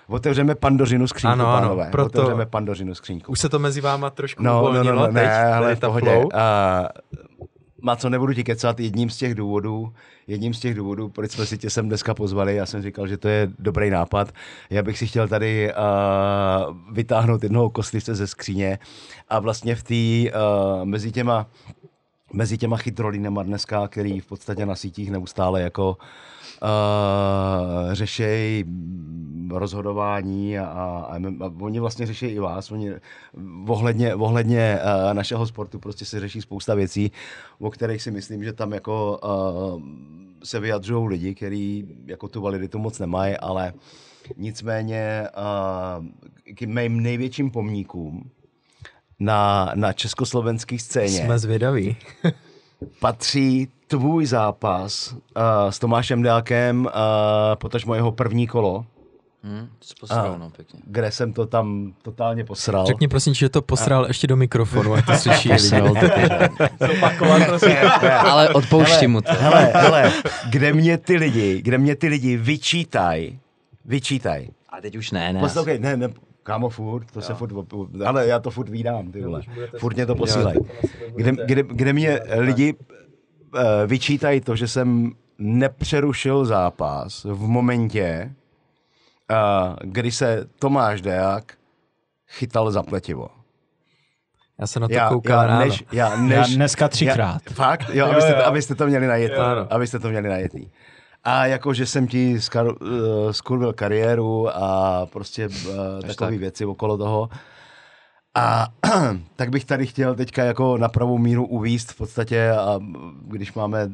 [0.07, 1.87] Otevřeme pandořinu skřínku, Ano, ano, pánové.
[1.91, 3.31] proto- Otevřeme pandořinu skřínku.
[3.31, 5.87] Už se to mezi váma trošku No, no, no, uvolnilo no, teď, ne, v ta
[5.87, 6.05] pohodě.
[6.05, 6.23] flow.
[6.25, 6.29] Uh,
[7.81, 9.93] má co nebudu ti kecat, jedním z těch důvodů,
[10.27, 13.17] jedním z těch důvodů, proč jsme si tě sem dneska pozvali, já jsem říkal, že
[13.17, 14.31] to je dobrý nápad.
[14.69, 18.79] Já bych si chtěl tady uh, vytáhnout jednoho kostlivce ze skříně
[19.29, 21.47] a vlastně v té, uh, mezi těma
[22.33, 25.95] mezi těma chytrolínama dneska, který v podstatě na sítích neustále jako uh,
[27.91, 32.91] řešejí mm, rozhodování a, a, a oni vlastně řeší i vás, oni
[33.67, 37.12] ohledně, ohledně uh, našeho sportu prostě se řeší spousta věcí,
[37.60, 39.82] o kterých si myslím, že tam jako uh,
[40.43, 43.73] se vyjadřují lidi, kteří jako tu validitu moc nemají, ale
[44.38, 45.28] nicméně
[45.97, 46.06] uh,
[46.56, 48.30] k mým největším pomníkům
[49.19, 51.95] na, na československé scéně Jsme zvědaví.
[52.99, 56.91] patří tvůj zápas uh, s Tomášem Dálkem, uh,
[57.56, 58.86] potažmo jeho první kolo,
[59.45, 60.38] Hm, to jsi posral, A.
[60.38, 60.79] no, pěkně.
[60.88, 62.86] kde jsem to tam totálně posral.
[62.86, 65.49] Řekni prosím, že to posral ještě do mikrofonu, ať to slyší.
[66.79, 67.75] Zopakovat, prosím.
[68.19, 69.34] Ale odpouštím mu to.
[69.34, 70.12] hele, hele,
[70.49, 73.39] kde mě ty lidi, kde mě ty lidi vyčítají,
[73.86, 74.47] vyčítaj.
[74.69, 75.39] A teď už ne, ne.
[75.39, 76.10] Poslouchej, ne, ne,
[76.43, 77.51] kámo, furt, to se furt,
[78.06, 79.41] ale já to furt vídám, ty vole.
[79.77, 80.60] Furt mě to posílají.
[81.15, 83.02] Kde, kde, kde mě lidi uh,
[83.87, 88.33] vyčítají to, že jsem nepřerušil zápas v momentě,
[89.31, 91.53] uh, kdy se Tomáš Deák
[92.27, 93.27] chytal za pletivo.
[94.59, 95.65] Já se na to Já, koukal já, ráno.
[95.65, 97.41] než, já, Já než, dneska třikrát.
[97.49, 97.89] já, fakt?
[97.89, 98.43] Jo, Jo, abyste, jo.
[98.45, 99.35] abyste to měli najetý.
[99.35, 99.67] Jo, jo.
[99.69, 100.67] Abyste to měli najetý.
[101.23, 102.75] A jako, že jsem ti skar, uh,
[103.31, 105.53] skurvil kariéru a prostě uh,
[106.01, 106.39] takové tak.
[106.39, 107.29] věci okolo toho.
[108.36, 108.67] A
[109.36, 112.80] tak bych tady chtěl teďka jako na pravou míru uvíst v podstatě a
[113.28, 113.91] když máme uh,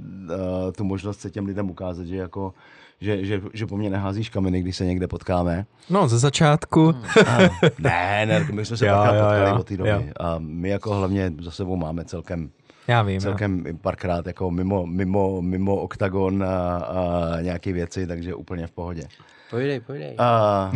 [0.77, 2.53] tu možnost se těm lidem ukázat, že jako
[3.01, 5.65] že, že, že po mně neházíš kameny, když se někde potkáme.
[5.89, 6.95] No, ze začátku.
[7.27, 7.37] A,
[7.79, 9.89] ne, ne, my jsme se Jo, párkrát jo, potkali jo, od té doby.
[9.89, 10.01] jo.
[10.19, 12.49] A my jako hlavně za sebou máme celkem
[12.87, 13.19] Já vím.
[13.21, 18.71] celkem i párkrát jako mimo, mimo, mimo oktagon a, a nějaké věci, takže úplně v
[18.71, 19.03] pohodě.
[19.49, 20.15] Pojdej, pojdej.
[20.17, 20.71] A,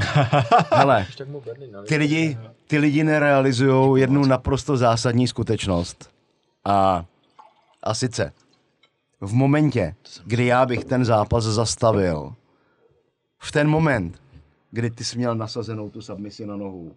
[0.75, 1.07] hele,
[1.88, 6.09] ty lidi, ty lidi nerealizují jednu naprosto zásadní skutečnost.
[6.65, 7.05] A,
[7.83, 8.33] a sice,
[9.21, 12.33] v momentě, kdy já bych ten zápas zastavil,
[13.39, 14.21] v ten moment,
[14.71, 16.91] kdy ty jsi měl nasazenou tu submisi na nohu,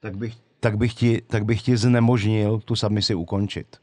[0.00, 3.76] tak bych, tak bych, ti, tak bych ti znemožnil tu submisi ukončit.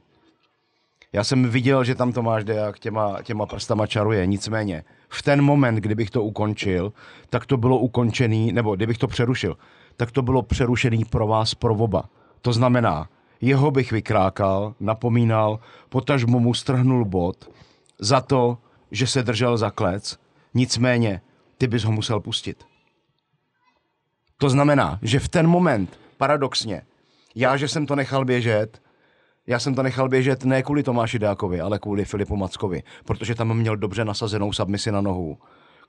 [1.14, 5.76] Já jsem viděl, že tam Tomáš Deák těma, těma prstama čaruje, nicméně v ten moment,
[5.76, 6.94] kdybych to ukončil,
[7.30, 9.58] tak to bylo ukončený, nebo kdybych to přerušil,
[9.98, 12.10] tak to bylo přerušený pro vás, pro oba.
[12.42, 13.10] To znamená,
[13.42, 17.50] jeho bych vykrákal, napomínal, potažmo mu strhnul bod
[18.00, 18.58] za to,
[18.92, 20.20] že se držel za klec,
[20.54, 21.22] nicméně
[21.58, 22.64] ty bys ho musel pustit.
[24.38, 26.82] To znamená, že v ten moment, paradoxně,
[27.36, 28.82] já, že jsem to nechal běžet,
[29.48, 33.58] já jsem to nechal běžet ne kvůli Tomáši Dákovi, ale kvůli Filipu Mackovi, protože tam
[33.58, 35.38] měl dobře nasazenou submisi na nohu,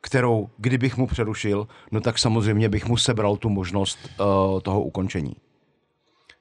[0.01, 5.37] kterou, kdybych mu přerušil, no tak samozřejmě bych mu sebral tu možnost uh, toho ukončení.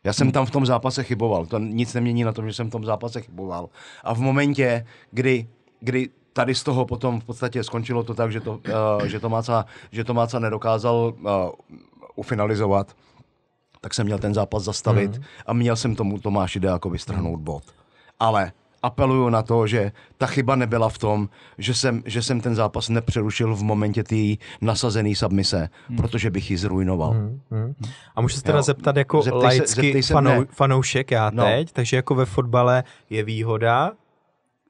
[0.04, 2.72] Já jsem tam v tom zápase chyboval, to nic nemění na tom, že jsem v
[2.72, 3.70] tom zápase chyboval.
[4.04, 5.48] A v momentě, kdy,
[5.80, 9.66] kdy tady z toho potom v podstatě skončilo to tak, že to, uh, že Tomáca,
[9.92, 11.30] že Tomáca nedokázal uh,
[12.16, 12.96] ufinalizovat,
[13.84, 15.24] tak jsem měl ten zápas zastavit mm.
[15.46, 17.64] a měl jsem tomu Tomáši Deákovi strhnout bod.
[18.20, 18.52] Ale
[18.84, 22.90] apeluju na to, že ta chyba nebyla v tom, že jsem, že jsem ten zápas
[22.90, 25.98] nepřerušil v momentě té nasazené submise, mm.
[25.98, 27.12] protože bych ji zrujnoval.
[27.12, 27.74] Hmm, hmm.
[28.16, 28.64] A můžu se teda Jo.
[28.64, 31.44] zeptat jako Zeptej laicky se fanou, fanoušek já No.
[31.44, 33.92] teď, takže jako ve fotbale je výhoda,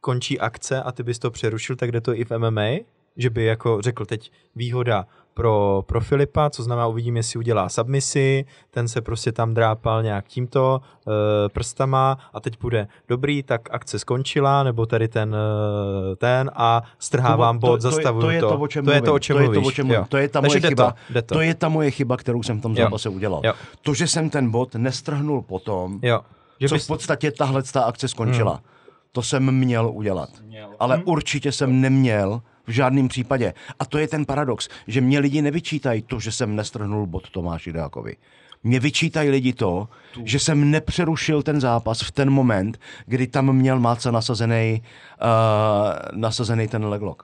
[0.01, 2.69] končí akce a ty bys to přerušil, tak jde to i v MMA,
[3.17, 8.45] že by jako řekl teď výhoda pro, pro Filipa, co znamená uvidím, jestli udělá submisi,
[8.71, 13.99] ten se prostě tam drápal nějak tímto e, prstama a teď bude dobrý, tak akce
[13.99, 18.67] skončila, nebo tady ten, e, ten a strhávám bod, to, zastavuju to, je to, o
[18.67, 19.63] čem to je to, o čem to je mluvíš.
[19.63, 19.93] to, o čem jo.
[19.93, 20.07] mluvím.
[20.09, 20.95] To je ta Takže moje jde chyba.
[21.13, 21.35] To, to.
[21.35, 22.83] To je ta moje chyba, kterou jsem v tom Jo.
[22.83, 23.41] zápase udělal.
[23.43, 23.53] Jo.
[23.81, 26.21] To, že jsem ten bod nestrhnul potom, jo.
[26.59, 28.61] Že co bys, v podstatě tahle ta akce skončila.
[29.11, 30.29] To jsem měl udělat.
[30.79, 33.53] Ale určitě jsem neměl v žádném případě.
[33.79, 37.73] A to je ten paradox, že mě lidi nevyčítají to, že jsem nestrhnul bod Tomáši
[37.73, 38.15] Dákovi.
[38.63, 39.87] Mě vyčítají lidi to,
[40.23, 44.81] že jsem nepřerušil ten zápas v ten moment, kdy tam měl Máca nasazený,
[45.21, 47.23] uh, nasazený ten leglock.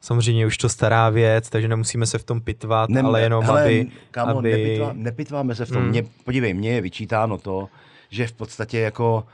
[0.00, 3.64] Samozřejmě už to stará věc, takže nemusíme se v tom pitvat, Ne, ale jenom hele,
[3.64, 3.86] aby...
[4.10, 4.50] Kámo, aby...
[4.50, 5.82] nepitvá, nepitváme se v tom.
[5.82, 5.88] Mm.
[5.88, 7.68] Mě, podívej, mně je vyčítáno to,
[8.10, 9.26] že v podstatě jako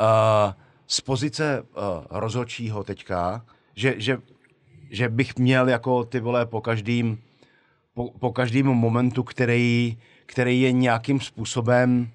[0.00, 0.52] uh,
[0.86, 4.18] z pozice uh, rozhodčího teďka, že, že,
[4.92, 7.18] že bych měl jako ty vole po každým,
[7.94, 12.10] po, po každém momentu, který, který je nějakým způsobem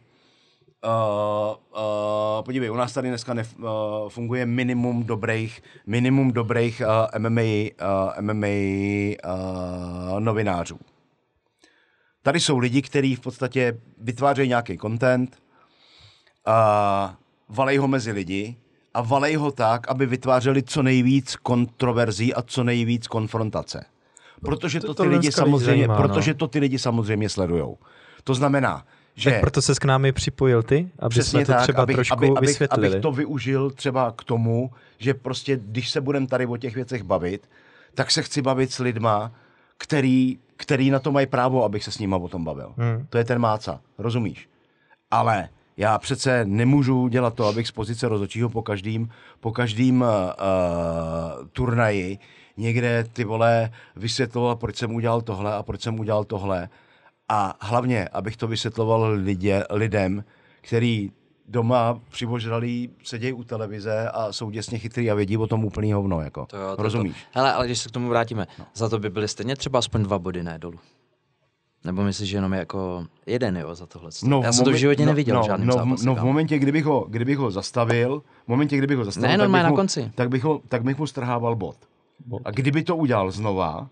[0.86, 3.66] Uh, uh, podívej, u nás tady dneska nef, uh,
[4.10, 8.48] funguje minimum dobrých, minimum dobrých uh, MMA, uh, MMA
[9.26, 10.80] uh, novinářů.
[12.22, 15.42] Tady jsou lidi, kteří v podstatě vytvářejí nějaký content,
[16.48, 17.14] uh,
[17.50, 18.56] valej ho mezi lidi
[18.98, 23.86] a valej ho tak, aby vytvářeli co nejvíc kontroverzí a co nejvíc konfrontace.
[24.42, 26.02] Protože to, To- ty to lidi dneska lidi samozřejmě, zajímá, no.
[26.08, 27.78] protože to ty lidi samozřejmě sledujou.
[28.24, 31.96] To znamená, že Tak proto se k námi připojil ty, aby jsme to třeba abych,
[31.96, 32.88] trošku aby, abych, vysvětlili.
[32.88, 37.04] abych to využil třeba k tomu, že prostě, když se budeme tady o těch věcech
[37.04, 37.50] bavit,
[37.96, 39.32] tak se chci bavit s lidma,
[39.78, 42.74] který, který na to mají právo, abych se s nima o tom bavil.
[42.78, 43.06] Hmm.
[43.10, 44.50] To je ten máca, rozumíš?
[45.12, 49.10] Ale já přece nemůžu dělat to, abych z pozice rozhodčího po každým,
[49.40, 50.08] po každým uh,
[51.52, 52.20] turnaji
[52.58, 56.70] někde ty vole vysvětloval, proč jsem udělal tohle a proč jsem udělal tohle.
[57.30, 60.24] A hlavně, abych to vysvětloval lidě, lidem,
[60.62, 61.12] který
[61.48, 66.22] doma přibožralí sedějí u televize a jsou děsně chytrý a vědí o tom úplný hovno,
[66.22, 66.46] jako.
[66.46, 67.14] To jo, to, Rozumíš?
[67.14, 67.40] To.
[67.40, 68.66] Hele, ale když se k tomu vrátíme, no.
[68.74, 70.80] za to by byly stejně třeba aspoň dva body, ne dolů.
[71.84, 74.10] Nebo myslíš, že jenom jako jeden, jo, za tohle?
[74.24, 76.06] No, Já jsem to v momen- životě no, neviděl no, v žádném no, zápase.
[76.06, 76.28] no, v kámo.
[76.28, 79.70] momentě, kdybych ho, kdybych ho zastavil, v momentě, kdybych ho zastavil, Ne, tak, bych na
[79.70, 80.12] mu, konci.
[80.16, 81.76] tak, bych ho, tak bych mu strhával bod.
[82.26, 82.42] Bod.
[82.46, 83.90] A kdyby to udělal znova,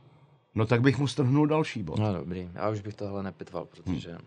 [0.56, 2.00] no tak bych mu strhnul další bod.
[2.00, 4.12] No dobrý, já už bych tohle nepitval, protože...
[4.12, 4.26] Hm.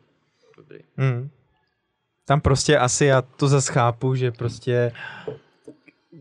[0.57, 0.79] Dobrý.
[0.97, 1.31] Hmm.
[2.25, 4.93] Tam prostě asi já to zase chápu, že prostě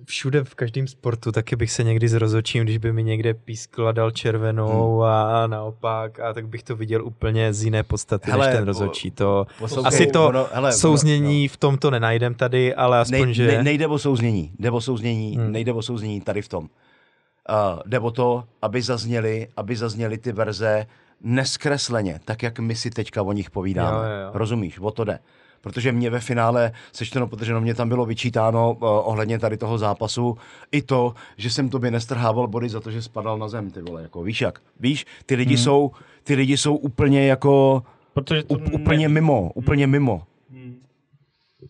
[0.05, 4.11] všude v každém sportu taky bych se někdy zrozočím, když by mi někde pískla dal
[4.11, 8.65] červenou a naopak a tak bych to viděl úplně z jiné podstaty Hele, než ten
[8.65, 9.11] rozhodčí.
[9.11, 13.21] To Poslouchej, asi to ono- hele, ono- souznění v tom to nenajdem tady, ale aspoň,
[13.25, 13.47] Nej, že...
[13.47, 15.43] ne, nejde o souznění, jde o souznění, Hmm.
[15.43, 15.51] hmm.
[15.53, 16.63] nejde o souznění tady v tom.
[16.63, 20.85] Uh, jde o to, aby zazněly, aby zazněly ty verze
[21.21, 23.97] neskresleně, tak jak my si teďka o nich povídáme.
[23.97, 24.29] Jo, jo, jo.
[24.33, 25.19] Rozumíš, o to jde.
[25.61, 30.37] Protože mě ve finále, sečteno, protože mě tam bylo vyčítáno uh, ohledně tady toho zápasu
[30.71, 34.01] i to, že jsem tobě nestrhával body za to, že spadal na zem, ty vole,
[34.01, 34.61] jako víš jak.
[34.79, 35.63] Víš, ty lidi, hmm.
[35.63, 35.91] jsou,
[36.23, 40.23] ty lidi jsou úplně jako, Protože to úplně mimo, úplně mimo.
[40.51, 40.81] Hmm,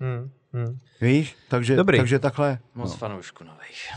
[0.02, 0.30] hmm.
[1.02, 1.98] Víš, takže, Dobrý.
[1.98, 2.60] takže takhle.
[2.76, 2.98] Moc no.
[2.98, 3.88] fanoušku nových.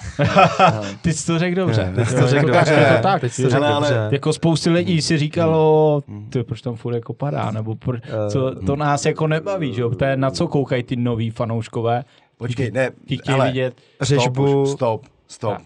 [1.03, 1.93] Ty jsi to řekl dobře.
[1.97, 3.21] Ne, Teď to řekl dobře, je to tak.
[3.21, 4.09] teď to řekl dobře.
[4.11, 8.77] Jako spousty lidí si říkalo, ty, proč tam furt jako padá, nebo pro, co, to
[8.77, 12.05] nás jako nebaví, že jo, to je na co koukají ty noví fanouškové,
[12.41, 12.91] Počkej, ne,
[13.33, 14.67] ale vidět, Řežbu.
[14.67, 15.59] Stop, už, stop, stop.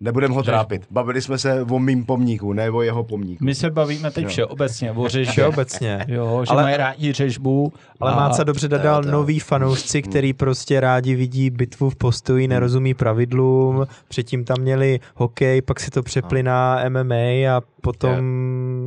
[0.00, 0.04] Tak.
[0.04, 0.82] Nebudem ho trápit.
[0.90, 3.44] Bavili jsme se o mým pomníku, ne o jeho pomníku.
[3.44, 4.28] my se bavíme teď Jo.
[4.30, 6.04] všeobecně o řežbě, Všeobecně.
[6.08, 9.10] jo, že Ale- mají rádi řežbu, Ale a- Máca dobře dodal jo.
[9.10, 15.62] noví fanoušci, který prostě rádi vidí bitvu v postoji, nerozumí pravidlům, předtím tam měli hokej,
[15.62, 17.14] pak si to přepli na MMA
[17.56, 18.16] a potom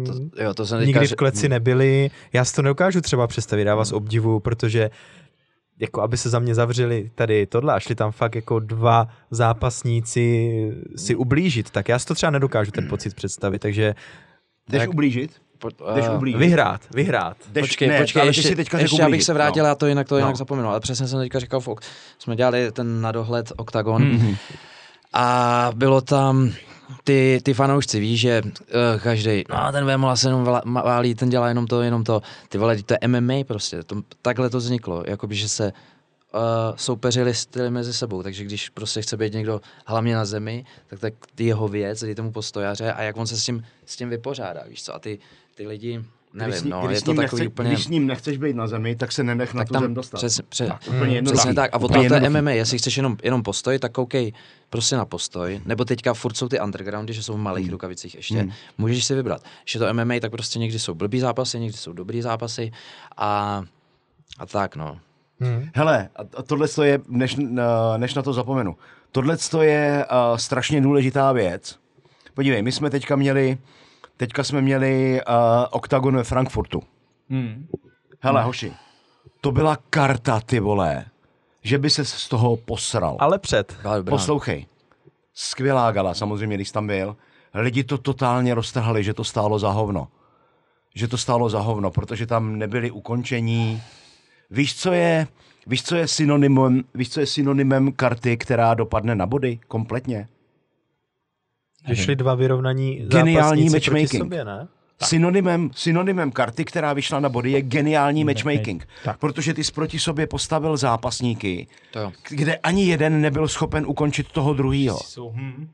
[0.06, 2.10] To, jo, to jsem nikdy v kleci nebyli.
[2.34, 4.89] Já si to nedokážu třeba představit, já vás obdivu, protože
[5.80, 10.50] jako aby se za mě zavřeli tady tohle a šli tam fakt jako dva zápasníci
[10.96, 13.96] si ublížit, tak já si to třeba nedokážu ten pocit představit, takže
[14.70, 15.32] Jdeš Tak- ublížit?
[15.96, 16.40] Jdeš eh, ublížit?
[16.40, 17.38] vyhrát, vyhrát.
[17.52, 19.68] Jdeš, Počkej, ne, počkej, ale ještě, ty si teďka řekl ještě abych se vrátil, no.
[19.70, 20.36] já to jinak to jinak No.
[20.36, 21.82] zapomenu, ale přesně jsem teďka říkal Fok.
[22.20, 24.36] Jsme dělali ten na dohled OKTAGON Mhm.
[25.14, 26.52] a bylo tam
[27.04, 31.48] ty, ty fanoušci, víš, že uh, každý, no ten Vémola se jenom válí, ten dělá
[31.48, 32.22] jenom to, jenom to.
[32.50, 35.74] Ty vole, to je MMA prostě, to, takhle to vzniklo, jakoby, že se
[36.34, 36.39] uh,
[36.76, 41.13] soupeřili styly mezi sebou, takže když prostě chce být někdo hlavně na zemi, tak tak
[41.39, 44.84] jeho věc, dej tomu postojaře a jak on se s tím, s tím vypořádá, víš
[44.84, 45.19] co, a ty,
[45.56, 47.69] ty lidi, nevím, Když s ním- no, když je s to ním takový nechce- úplně...
[47.69, 49.93] Když s ním nechceš být na zemi, tak se nenech na tak tu tam zem
[49.93, 50.17] dostat.
[50.17, 51.38] Přes, přes, Tak, úplně jednoduchý.
[51.38, 51.72] Přesně tak.
[51.74, 52.30] A o Úplně tohle je.
[52.30, 52.52] MMA.
[52.52, 54.34] Jestli chceš jenom, jenom postoj, tak koukej
[54.69, 55.62] prostě na postoj.
[55.65, 57.72] Nebo teďka furt jsou ty undergroundy, že jsou v malých Hmm.
[57.72, 58.36] rukavicích ještě.
[58.39, 58.52] Hmm.
[58.78, 59.41] Můžeš si vybrat.
[59.63, 62.72] Když je to MMA, tak prostě někdy jsou blbý zápasy, někdy jsou dobrý zápasy.
[63.17, 63.63] A,
[64.39, 65.00] a tak, no.
[65.39, 65.69] Hmm.
[65.76, 68.76] Hele, a tohle to je, než, na- než na to zapomenu,
[69.12, 71.80] tohle to je uh, strašně důležitá věc.
[72.34, 73.58] Podívej, my jsme teďka měli,
[74.17, 75.34] teďka jsme měli uh,
[75.71, 76.84] OKTAGON ve Frankfurtu.
[77.30, 77.67] Hmm.
[78.19, 78.73] Hele, hoši,
[79.41, 81.06] to byla karta, ty vole,
[81.62, 83.17] že by se z toho posral.
[83.19, 83.78] Ale před.
[84.10, 84.65] Poslouchej,
[85.34, 87.15] skvělá gala, samozřejmě, když tam byl.
[87.54, 90.08] Lidi to totálně roztrhali, že to stálo za hovno.
[90.95, 93.82] Že to stálo za hovno, protože tam nebyly ukončení.
[94.52, 95.28] Víš, co je,
[95.67, 100.28] víš, co je synonymem, víš, co je synonymem karty, která dopadne na body kompletně?
[101.88, 104.24] Že šli dva vyrovnaní Geniální matchmaking.
[104.24, 104.67] sobě, ne?
[105.04, 108.88] Synonymem, synonymem karty, která vyšla na body, je geniální matchmaking.
[109.04, 109.17] Tak.
[109.17, 114.54] Protože ty jsi proti sobě postavil zápasníky, To kde ani jeden nebyl schopen ukončit toho
[114.54, 115.00] druhýho.
[115.04, 115.67] Jsou, hm,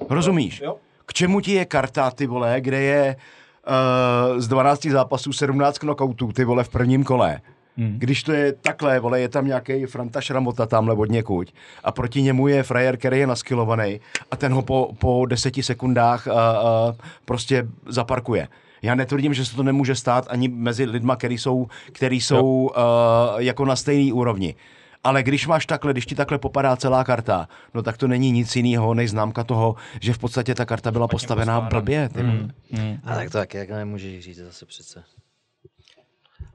[0.00, 0.60] uh, Rozumíš?
[0.60, 0.76] Jo.
[1.06, 3.16] K čemu ti je karta, ty vole, kde je
[4.34, 7.40] uh, z 12 zápasů 17 knockoutů, ty vole, v prvním kole.
[7.76, 7.98] Hmm.
[7.98, 11.52] Když to je takhle, vole, je tam nějaký Franta Šramota tamhle od někuď
[11.84, 16.26] a proti němu je frajer, který je naskilovaný a ten ho po, po deseti sekundách
[16.26, 16.38] uh, uh,
[17.24, 18.48] prostě zaparkuje.
[18.82, 22.72] Já netvrdím, že se to nemůže stát ani mezi lidma, který jsou, který jsou uh,
[23.38, 24.54] jako na stejné úrovni.
[25.04, 28.56] Ale když máš takhle, když ti takhle popadá celá karta, no tak to není nic
[28.56, 32.08] jiného než známka toho, že v podstatě ta karta byla postavená blbě.
[32.08, 32.20] Ty.
[32.20, 32.50] Hmm.
[32.72, 32.98] Hmm.
[33.04, 35.02] A tak to taky jako nemůžeš říct zase přece.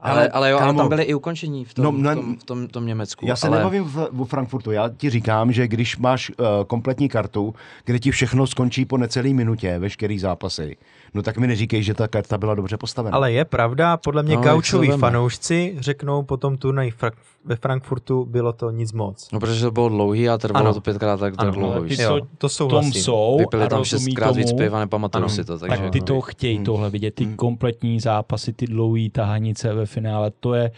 [0.00, 2.14] Ale, Ale, ale jo, ale kámo, tam byly i ukončení v tom, no, ne- v
[2.20, 3.26] tom, v tom, tom Německu.
[3.26, 3.58] Já se ale...
[3.58, 7.54] nebavím v, v Frankfurtu, já ti říkám, že když máš uh, kompletní kartu,
[7.84, 10.76] kde ti všechno skončí po necelé minutě, veškerý zápasy,
[11.14, 13.16] no tak mi neříkej, že ta karta byla dobře postavená.
[13.16, 14.42] Ale je pravda, podle mě No,
[14.80, 14.96] veme.
[14.98, 17.10] fanoušci řeknou po tom turnaji Fra-
[17.44, 19.28] ve Frankfurtu bylo to nic moc.
[19.32, 20.74] No, protože to bylo dlouhý a trvalo Ano.
[20.74, 21.72] to pětkrát tak, tak Ano, dlouho.
[21.74, 25.24] ale ty Jo, co to v tom jsou Vypili tam šestkrát víc tomu, piva, nepamatuju
[25.24, 25.28] Ano.
[25.28, 25.58] si to.
[25.58, 25.76] Takže...
[25.82, 26.64] tak ty to chtějí Hmm.
[26.64, 30.70] tohle vidět, ty kompletní zápasy, ty dlouhé tahanice ve finále, to je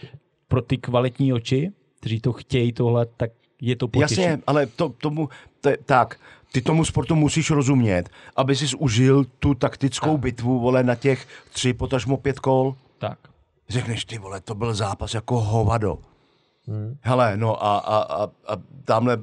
[0.47, 3.31] pro ty kvalitní oči, kteří to chtějí tohle, tak
[3.61, 4.21] je to potěší.
[4.21, 5.29] Jasně, ale to, tomu,
[5.61, 6.19] to, je- tak,
[6.51, 11.73] ty tomu sportu musíš rozumět, aby jsi užil tu taktickou bitvu, vole, na těch tři,
[11.73, 12.75] potažmo pět kol.
[12.97, 13.19] Tak.
[13.69, 15.97] Řekneš, ty vole, to byl zápas jako hovado.
[16.67, 16.97] Hmm.
[17.01, 19.17] Hele, no a, a, a, a tamhle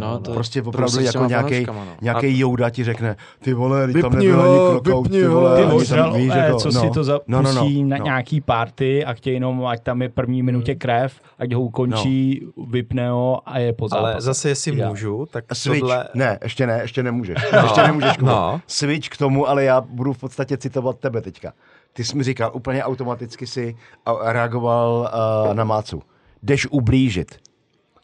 [0.00, 1.90] No, to prostě je opravdu jako nějaký, fanouškama, no.
[2.02, 5.34] nějaký jouda ti řekne, ty vole, teď tam nebyl ho, ani knockout, vypni ty ho.
[5.34, 8.04] vole, Ty ožralové, víš, jako, co no, si to zapustí no, no, no, na no.
[8.04, 13.10] nějaký party a chtějí jenom, ať tam je první minutě krev, ať ho ukončí, vypne
[13.10, 14.12] ho a je po zápase.
[14.12, 14.90] Ale zase, jestli Ideál.
[14.90, 16.08] můžu, tak Switch, tohle...
[16.14, 17.38] ne, ještě ne, ještě nemůžeš.
[17.62, 18.18] Ještě nemůžeš.
[18.18, 18.60] No.
[18.66, 21.52] Switch k tomu, ale já budu v podstatě citovat tebe teďka.
[21.92, 23.76] Ty jsi mi říkal, úplně automaticky si
[24.22, 25.10] reagoval
[25.48, 26.02] uh, na Mácu.
[26.42, 27.36] Jdeš ublížit.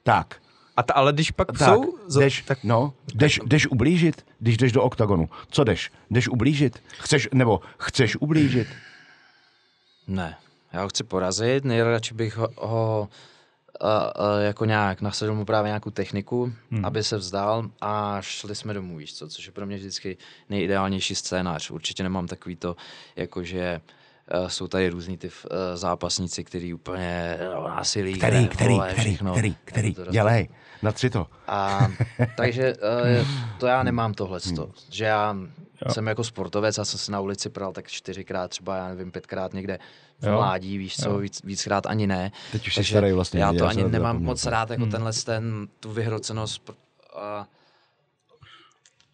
[0.03, 0.35] Tak.
[0.81, 1.99] A ta, ale když pak Tak, jsou...
[2.21, 5.29] jdeš, tak, no, jdeš, jdeš ublížit, když jdeš do oktagonu.
[5.51, 5.91] Co jdeš?
[6.11, 6.83] Jdeš ublížit?
[6.99, 8.69] Chceš, nebo chceš ublížit?
[10.07, 10.37] Ne,
[10.73, 13.09] já ho chci porazit, nejradši bych ho, ho
[13.81, 16.85] a, a, jako nějak nasadil mu právě nějakou techniku, hmm.
[16.85, 20.17] aby se vzdal a šli jsme domů, víš co, což je pro mě vždycky
[20.51, 21.71] nejideálnější scénář.
[21.71, 22.77] Určitě nemám takový to,
[23.17, 23.81] jakože
[24.41, 25.33] uh, jsou tady různý ty uh,
[25.75, 28.13] zápasníci, který úplně uh, násilí.
[28.15, 29.33] Který, který, vole, který, všechno.
[29.33, 30.49] který, který, roz- dělej,
[30.83, 31.27] na tři to.
[31.49, 31.89] a,
[32.37, 32.75] takže
[33.21, 33.27] uh,
[33.59, 34.73] to já nemám tohle, Hmm.
[34.91, 35.37] že já
[35.87, 35.93] jo.
[35.93, 39.53] jsem jako sportovec, já jsem se na ulici pral tak čtyřikrát, třeba já nevím, pětkrát
[39.55, 39.79] někde
[40.21, 40.33] v Jo.
[40.33, 42.33] mládí, víš co, víc, víckrát ani ne.
[42.53, 44.27] Teď už jsi Takže starý vlastně, Já já to ani nemám zapomněl.
[44.31, 46.71] moc rád, jako tenhle ten, tu vyhrocenost
[47.17, 47.47] a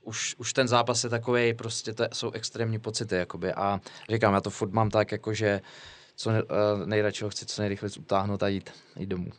[0.02, 3.52] už, už ten zápas je takový, prostě to jsou extrémní pocity, jakoby.
[3.52, 5.60] A říkám, já to furt mám tak, jako že
[6.16, 6.42] co eh,
[6.86, 9.30] nejradši ho chci co nejrychleji utáhnout a jít, jít domů.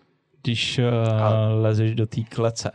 [0.48, 0.86] Když uh,
[1.62, 2.72] lezeš do té klece,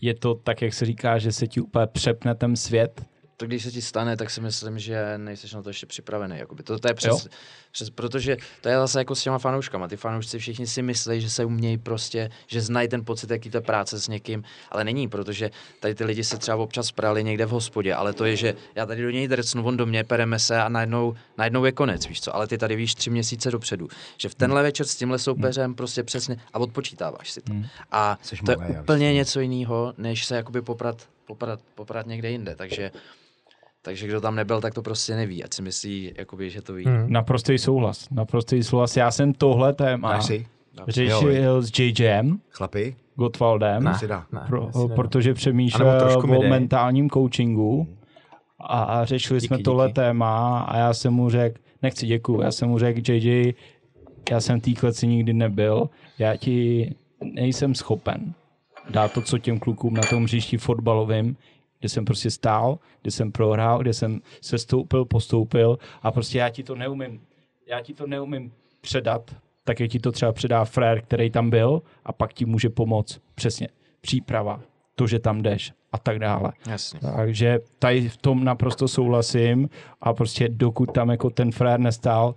[0.00, 3.04] je to tak, jak se říká, že se ti úplně přepne ten svět,
[3.38, 6.38] to když se ti stane, tak si myslím, že nejsi na to ještě připravený.
[6.38, 6.62] Jakoby.
[6.62, 7.28] To, to je přes,
[7.72, 9.88] přes, protože to je zase jako s těma fanouškama.
[9.88, 13.60] Ty fanoušci všichni si myslí, že se umějí prostě, že znají ten pocit, jaký to
[13.60, 17.50] práce s někým, ale není, protože tady ty lidi se třeba občas prali někde v
[17.50, 20.60] hospodě, ale to je, že já tady do něj drcnu, on do mě, pereme se
[20.60, 24.28] a najednou, najednou je konec, víš co, ale ty tady víš tři měsíce dopředu, že
[24.28, 27.52] v tenhle večer s tímhle soupeřem prostě přesně a odpočítáváš si to.
[27.90, 32.54] A Jseš to je úplně něco jiného, než se jakoby poprat, poprat, poprat někde jinde,
[32.56, 32.90] takže
[33.82, 36.84] takže kdo tam nebyl, tak to prostě neví, ať si myslí, jakoby, že to ví.
[36.84, 37.06] Hmm.
[37.12, 38.96] naprostý souhlas, naprostý souhlas.
[38.96, 40.20] Já jsem tohle téma
[40.88, 42.96] řešil s JJem, Chlapi?
[43.16, 43.94] Gottwaldem, Ne.
[43.94, 44.26] Si dá.
[44.32, 44.94] Ne, pro, nedá.
[44.94, 47.88] protože přemýšlel o mentálním coachingu
[48.60, 49.94] a, a řešili jsme Díky, tohle díky.
[49.94, 53.54] téma a já jsem mu řekl, nechci děkuju, já jsem mu řekl, JJ,
[54.30, 56.90] já jsem v té kleci nikdy nebyl, já ti
[57.34, 58.34] nejsem schopen
[58.90, 61.36] dát to, co těm klukům na tom hřišti fotbalovým,
[61.80, 66.48] kde jsem prostě stál, kde jsem prohrál, kde jsem se stoupil, postoupil a prostě já
[66.48, 67.20] ti to neumím,
[67.66, 71.82] já ti to neumím předat, tak jak ti to třeba předá frér, který tam byl
[72.04, 73.20] a pak ti může pomoct.
[73.34, 73.68] Přesně.
[74.00, 74.60] Příprava,
[74.94, 76.52] to, že tam jdeš a tak dále.
[76.66, 77.00] Jasně.
[77.16, 79.68] Takže tady v tom naprosto souhlasím
[80.00, 82.34] a prostě dokud tam jako ten frér nestál,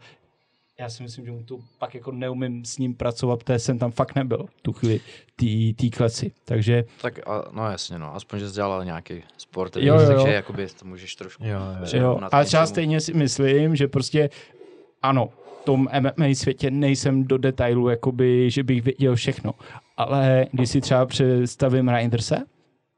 [0.79, 3.91] já si myslím, že mu to pak jako neumím s ním pracovat, protože jsem tam
[3.91, 4.99] fakt nebyl v tu chvíli
[5.35, 6.31] tý, tý kleci.
[6.45, 10.07] Takže Tak a, no jasně, no, aspoň, že jsi dělal nějaký sport, Jo, jo, jo.
[10.07, 11.59] takže jakoby to můžeš trošku Jo,
[11.93, 12.01] jo.
[12.01, 14.29] jo, ale tom třeba stejně si myslím, že prostě
[15.01, 15.29] ano,
[15.61, 19.53] v tom MMA světě nejsem do detailu, jakoby, že bych věděl všechno.
[19.97, 22.37] Ale když si třeba představím Reinderse,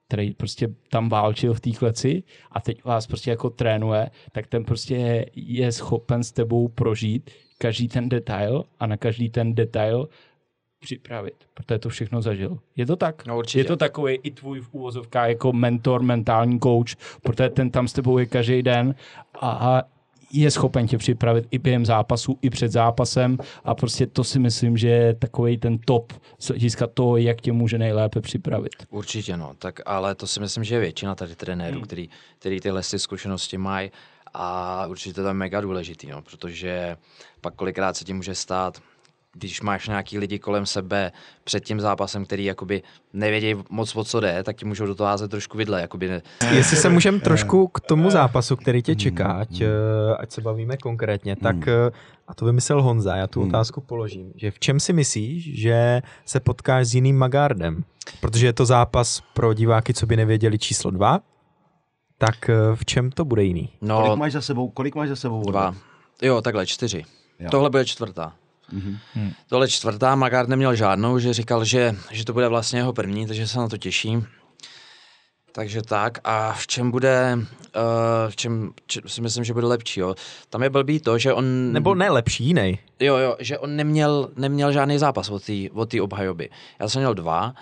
[0.08, 4.64] který prostě tam válčil v té kleci a teď vás prostě jako trénuje, tak ten
[4.66, 7.32] prostě je schopen s tebou prožít
[7.64, 10.10] každý ten detail a na každý ten detail
[10.80, 12.60] připravit, protože to všechno zažil.
[12.76, 13.26] Je to tak?
[13.26, 13.60] No, určitě.
[13.60, 17.94] Je to takový i tvůj v úvozovkách jako mentor, mentální coach, protože ten tam s
[17.94, 18.96] tebou je každý den
[19.42, 19.82] a
[20.34, 24.78] je schopen tě připravit i během zápasu, i před zápasem a prostě to si myslím,
[24.78, 28.72] že je takový ten top z hlediska toho, jak tě může nejlépe připravit.
[28.90, 31.84] Určitě, no, tak ale to si myslím, že je většina tady trenérů, Hmm.
[31.84, 32.10] který,
[32.40, 33.92] který tyhle ty zkušenosti mají
[34.34, 36.98] a určitě to je mega důležitý, no, protože
[37.42, 38.82] pak kolikrát se ti může stát,
[39.34, 41.12] když máš nějaký lidi kolem sebe
[41.44, 42.82] před tím zápasem, který jakoby
[43.14, 46.22] nevědějí moc o co jde, tak ti můžou do toho házet trošku vidle, jakoby ne,
[46.52, 49.68] Jestli se můžeme trošku k tomu zápasu, který tě čeká, ať, eh,
[50.20, 51.92] ať se bavíme konkrétně, tak eh,
[52.28, 56.40] a to vymyslel Honza, já tu otázku položím, že v čem si myslíš, že se
[56.40, 57.84] potkáš s jiným Magardem?
[58.22, 61.20] Protože je to zápas pro diváky, co by nevěděli číslo dva,
[62.26, 63.70] tak eh, v čem to bude jiný?
[63.82, 65.44] no, Kolik máš za sebou, kolik máš za sebou?
[65.52, 65.76] dva,
[66.22, 67.06] jo, takhle, čtyři.
[67.40, 67.50] Jo.
[67.52, 68.34] Tohle bude čtvrtá.
[68.72, 68.98] Mhm.
[69.50, 73.48] Tohle čtvrtá, Magard neměl žádnou, že říkal, že, že to bude vlastně jeho první, takže
[73.48, 74.28] se na to těším.
[75.52, 77.82] Takže tak a v čem bude, uh,
[78.30, 80.16] v čem, či, si myslím, že bude lepší, jo.
[80.50, 81.74] Tam je blbý to, že on...
[81.74, 82.80] Nebo ne lepší, jiný.
[83.00, 86.50] Jo, jo, že on neměl, neměl žádný zápas od té od tý obhajoby.
[86.80, 87.54] Já jsem měl dva,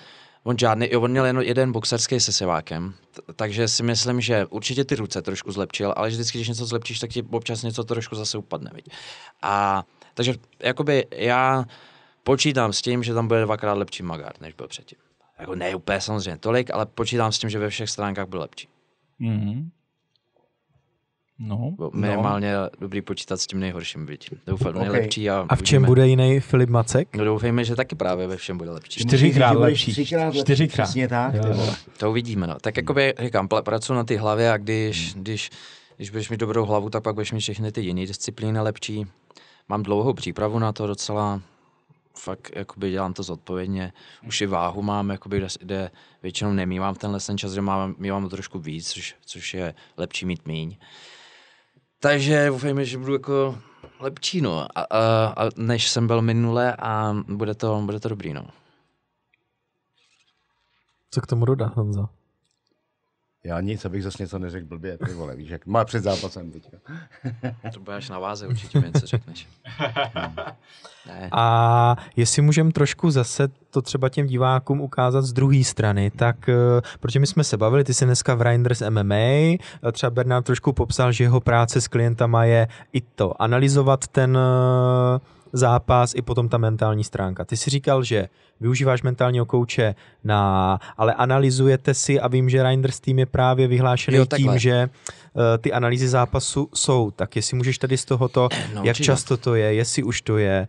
[0.44, 2.94] on žádný, jo, on měl jen jeden boxerský se sevákem,
[3.36, 7.10] takže si myslím, že určitě ty ruce trošku zlepšil, ale vždycky, když něco zlepšíš, tak
[7.10, 8.90] ti občas něco trošku zase upadne, viď?
[9.42, 9.84] A
[10.14, 11.66] takže jakoby já
[12.24, 14.98] počítám s tím, že tam bude dvakrát lepší Magard, než byl předtím.
[15.40, 18.68] Jako ne úplně samozřejmě tolik, ale počítám s tím, že ve všech stránkách byl lepší.
[19.20, 19.70] Mhm.
[21.44, 22.70] No, Bylo Minimálně no.
[22.80, 24.30] dobrý počítat s tím nejhorším, viď?
[24.48, 24.82] Doufám, Ok.
[24.82, 25.88] nejlepší a, A v čem uvidíme.
[25.88, 27.16] bude jiný Filip Macek?
[27.16, 29.00] No doufejme, že taky právě ve všem bude lepší.
[29.00, 29.92] Čtyřikrát lepší.
[29.92, 30.42] Lepší.
[30.42, 30.84] Čtyřikrát.
[30.86, 31.74] Přesně tak, Jo, jo.
[31.98, 32.56] To uvidíme, no.
[32.62, 35.50] Tak jakoby, říkám, pla- pracuji na ty hlavě a když, když,
[35.98, 39.06] když budeš mít dobrou hlavu, tak pak budeš mít všechny ty jiné disciplíny lepší.
[39.70, 41.42] Mám dlouhou přípravu na to docela,
[42.18, 43.94] fakt jakoby dělám to zodpovědně.
[44.28, 45.92] Už i váhu mám, jakoby, kde, kde
[46.24, 50.48] většinou nemývám tenhle ten čas, že mám, mývám trošku víc, což, což je lepší mít
[50.48, 50.78] míň.
[52.04, 53.58] Takže doufejme, že budu jako
[54.00, 58.34] lepší, no, a, a, a než jsem byl minule a bude to, bude to dobrý,
[58.34, 58.48] no.
[61.12, 62.10] Co k tomu dodat, Honzo?
[63.44, 66.78] Já nic, abych zase něco neřekl blbě, ty vole, víš, jak má před zápasem teďka.
[67.74, 69.48] To budeš na váze, určitě mi něco řekneš.
[71.08, 71.30] ne.
[71.32, 76.54] A jestli můžeme trošku zase to třeba těm divákům ukázat z druhé strany, tak eh,
[77.00, 79.58] protože my jsme se bavili, ty jsi dneska v Reinders MMA,
[79.92, 85.20] třeba Bernard trošku popsal, že jeho práce s klientama je i to, analyzovat ten eh,
[85.54, 87.46] zápas i potom ta mentální stránka.
[87.46, 88.28] Ty jsi říkal, že
[88.60, 94.18] využíváš mentálního kouče na, ale analyzujete si a vím, že Reinders tým je právě vyhlášený
[94.18, 98.82] Jo, tím, že eh, ty analýzy zápasu jsou, tak jestli můžeš tady z tohoto, No,
[98.84, 99.04] jak určitě.
[99.06, 100.68] často to je, jestli už to je,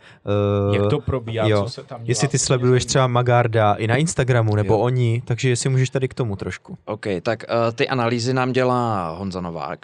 [0.72, 1.62] eh, Jak to probíhá, jo.
[1.64, 2.06] co se tam dělá?
[2.08, 4.80] Jestli ty sleduješ třeba Magarda i na Instagramu, nebo Jo.
[4.80, 6.78] oni, takže jestli můžeš tady k tomu trošku.
[6.84, 9.78] OK, tak uh, ty analýzy nám dělá Honza Novák.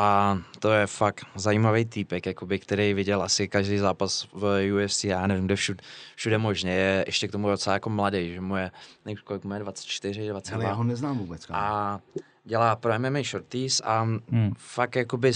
[0.00, 5.26] A to je fakt zajímavý týpek, jakoby, který viděl asi každý zápas v UFC, já
[5.26, 5.82] nevím, kde všude,
[6.16, 6.70] všude možně.
[6.72, 8.70] Je ještě k tomu docela jako mladý, že mu je,
[9.04, 10.56] nevím, kolik mu je, 24, 22.
[10.56, 11.60] Ale já ho neznám vůbec, kámo.
[11.60, 12.00] a
[12.44, 14.52] dělá pro MMA Shorties a Hmm.
[14.58, 15.32] fakt jakoby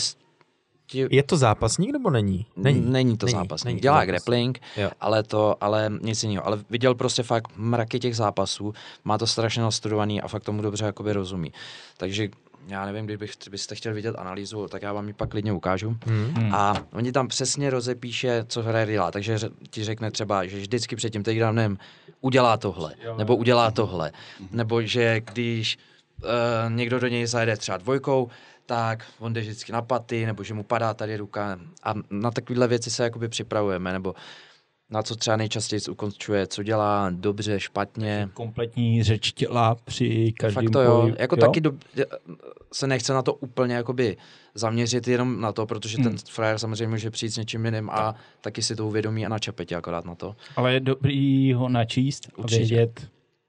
[0.86, 2.46] ti, Je to zápasník nebo není?
[2.56, 3.64] Není, není to není, zápas.
[3.64, 4.06] není to Dělá zápas.
[4.06, 4.90] grappling, Jo.
[5.00, 6.46] ale to, ale nic jiného.
[6.46, 10.84] Ale viděl prostě fakt mraky těch zápasů, má to strašně nastudovaný a fakt tomu dobře
[10.84, 11.52] jakoby rozumí.
[11.96, 12.28] Takže
[12.66, 15.96] já nevím, kdybych, kdybyste chtěl vidět analýzu, tak já vám ji pak klidně ukážu.
[16.06, 16.34] Hmm.
[16.36, 16.54] Hmm.
[16.54, 19.10] A oni tam přesně rozepíše, co hraje dělá.
[19.10, 19.38] Takže
[19.70, 21.78] ti řekne třeba, že vždycky před tím takedownem
[22.20, 24.12] udělá tohle, nebo udělá tohle.
[24.50, 25.78] Nebo že když
[26.22, 26.28] uh,
[26.72, 28.28] někdo do něj zajede třeba dvojkou,
[28.66, 31.58] tak on jde vždycky na paty, nebo že mu padá tady ruka.
[31.82, 34.14] A na takovéhle věci se jakoby připravujeme, nebo
[34.92, 38.28] na co třeba nejčastěji ukončuje, co dělá dobře, špatně.
[38.34, 41.14] Kompletní řeč těla při každém Fakt to jo, boji.
[41.18, 41.72] jako taky do,
[42.72, 44.16] se nechce na to úplně jakoby
[44.54, 46.18] zaměřit jenom na to, protože ten Hmm.
[46.18, 49.76] frajer samozřejmě může přijít s něčím jiným a taky si to uvědomí a načape tě
[49.76, 50.36] akorát na to.
[50.56, 52.58] Ale je dobrý ho načíst a Určitě.
[52.58, 53.06] vědět,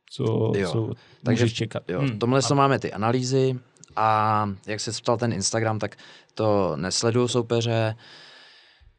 [0.09, 0.23] co,
[0.57, 0.71] Jo.
[0.71, 0.89] co
[1.23, 1.83] Takže- můžeš čekat.
[1.89, 2.09] Jo, Hmm.
[2.09, 3.59] v tomhle to máme ty analýzy
[3.95, 5.95] a jak se ptal ten Instagram, tak
[6.33, 7.95] to nesleduju soupeře,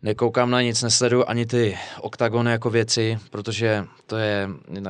[0.04, 4.84] nekoukám na nic, nesleduju ani ty oktagony jako věci, protože to je, uh, uh,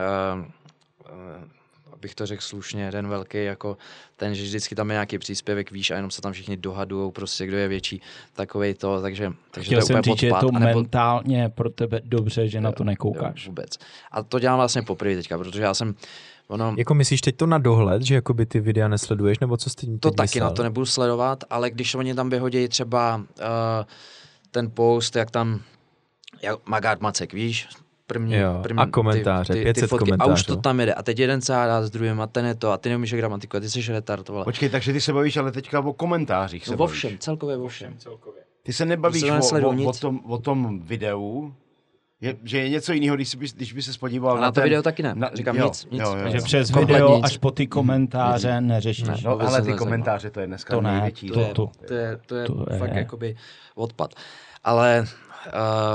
[1.92, 3.76] abych to řekl slušně, jeden velký jako
[4.16, 7.46] ten, že vždycky tam je nějaký příspěvek, víš, a jenom se tam všichni dohadují, prostě
[7.46, 8.00] kdo je větší,
[8.34, 11.48] takovej to, takže, takže Chtěl to je jsem úplně říct, že je to anebo- mentálně
[11.48, 13.44] pro tebe dobře, že na to nekoukáš.
[13.44, 13.78] Jo, vůbec.
[14.12, 15.94] A to dělám vlastně poprvé teďka, protože já jsem,
[16.48, 19.76] ono, Jako myslíš teď to na dohled, že jakoby ty videa nesleduješ, nebo co jsi
[19.76, 20.44] tím To taky myslel?
[20.44, 23.84] na to nebudu sledovat, ale když oni tam vyhodí třeba uh,
[24.54, 25.60] ten post, jak tam,
[26.42, 27.68] jak Magard Macek, víš?
[28.06, 30.56] První, Jo, první, a komentáře, 500 A už to komentářů.
[30.56, 30.94] tam jede.
[30.94, 32.70] A teď jeden se hádá s druhým a ten je to.
[32.72, 34.44] A ty neumíš gramatiku a ty jsi retard, vole.
[34.44, 36.98] Počkej, takže ty se bavíš ale teďka o komentářích se No, o bavíš.
[36.98, 37.94] všem, celkově o všem.
[37.98, 38.42] celkově.
[38.62, 41.54] Ty se nebavíš Prostě o, o, o, tom, o tom videu,
[42.20, 44.54] je, že je něco jiného, když, bys- když by se podíval A na, na to
[44.54, 45.14] ten, video taky ne.
[45.14, 46.02] na- Říkám jo, nic, nic.
[46.02, 46.44] jo, jo, Že jo.
[46.44, 47.24] přes Kompletně video nic.
[47.24, 49.08] až po ty komentáře neřešíš.
[49.08, 49.16] Ne.
[49.24, 49.76] No, ale ty nezajímá.
[49.78, 51.28] komentáře, to je dneska To ne, největší.
[51.28, 53.36] to- To je, to- to je, to je, to je- fakt jakoby
[53.74, 54.14] odpad.
[54.64, 55.06] Ale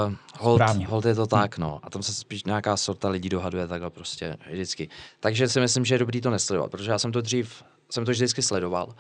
[0.08, 1.80] uh, hold, hold je to tak, no.
[1.84, 4.90] A tam se spíš nějaká sorta lidí dohaduje takhle prostě vždycky.
[5.20, 8.12] Takže si myslím, že je dobrý to nesledovat, protože já jsem to dřív, jsem to
[8.12, 8.94] vždycky sledoval.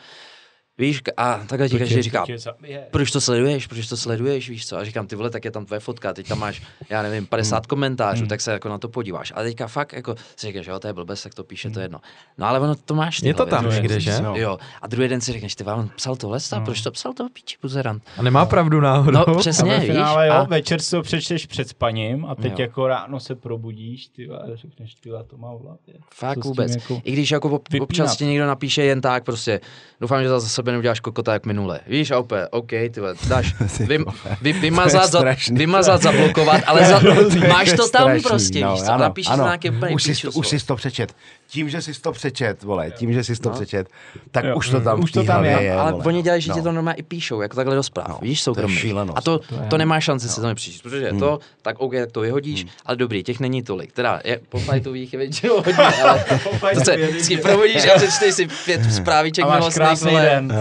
[0.79, 2.51] Víš, a takhle ti To každý říká, to
[2.91, 4.77] proč to sleduješ, proč to sleduješ, víš co?
[4.77, 7.55] A říkám, ty vole, tak je tam tvoje fotka, teď tam máš, já nevím, 50
[7.55, 7.63] Hmm.
[7.67, 9.33] komentářů, tak se jako na to podíváš.
[9.35, 11.83] A teďka fakt, jako, si říkáš, jo, to je blbec, tak to píše, to je
[11.83, 11.99] jedno.
[12.37, 13.21] No ale ono to máš.
[13.23, 14.21] Je to hlavě, tam někde, že?
[14.21, 14.35] No.
[14.35, 14.57] Jo.
[14.81, 16.61] A druhý den si řekneš, ty on psal tohle, no.
[16.65, 18.03] proč to psal toho píči buzerant?
[18.17, 19.19] A nemá pravdu náhodou.
[19.19, 19.89] No A přesně, víš?
[19.89, 22.57] finále, jo, A, večer si to přečteš před spaním a teď Jo.
[22.59, 25.93] jako ráno se probudíš, ty a řekneš, ty to má v hlavě.
[26.13, 26.75] fakt vůbec.
[26.75, 29.59] jako- I když jako občas ti někdo napíše jen tak, prostě,
[30.01, 31.79] doufám, že za sebe neuděláš kokota jak minule.
[31.87, 33.97] Víš, a opět, OK, ty vole, dáš, vy,
[34.41, 36.99] vy, vymazat, za, vymazat, zablokovat, ale za,
[37.47, 40.47] máš to tam Strašný, prostě, víš co, napíšeš to nějaký úplně už, jsi to, už
[40.47, 41.13] jsi to přečet.
[41.51, 43.55] Tím, že jsi to přečet, vole, tím, že jsi to No.
[43.55, 43.87] přečet,
[44.31, 44.55] tak Jo.
[44.55, 46.03] už to tam Už v to tam je, je, ale vole.
[46.05, 46.63] oni dělají, že ti No.
[46.63, 48.75] to normálně i píšou, jako takhle do zpráv, No, víš, to je soukromí.
[48.75, 49.17] šílenost.
[49.17, 52.19] A to, To to nemá šanci si to nepřečíst, protože to, tak OK, tak to
[52.21, 53.91] vyhodíš, ale dobrý, těch není tolik.
[53.91, 55.73] Teda, je, po fajtových je většinou hodně,
[56.03, 56.25] ale
[56.73, 60.53] to se vždycky probudíš a přečteš si pět zprávíček A máš milostných, den.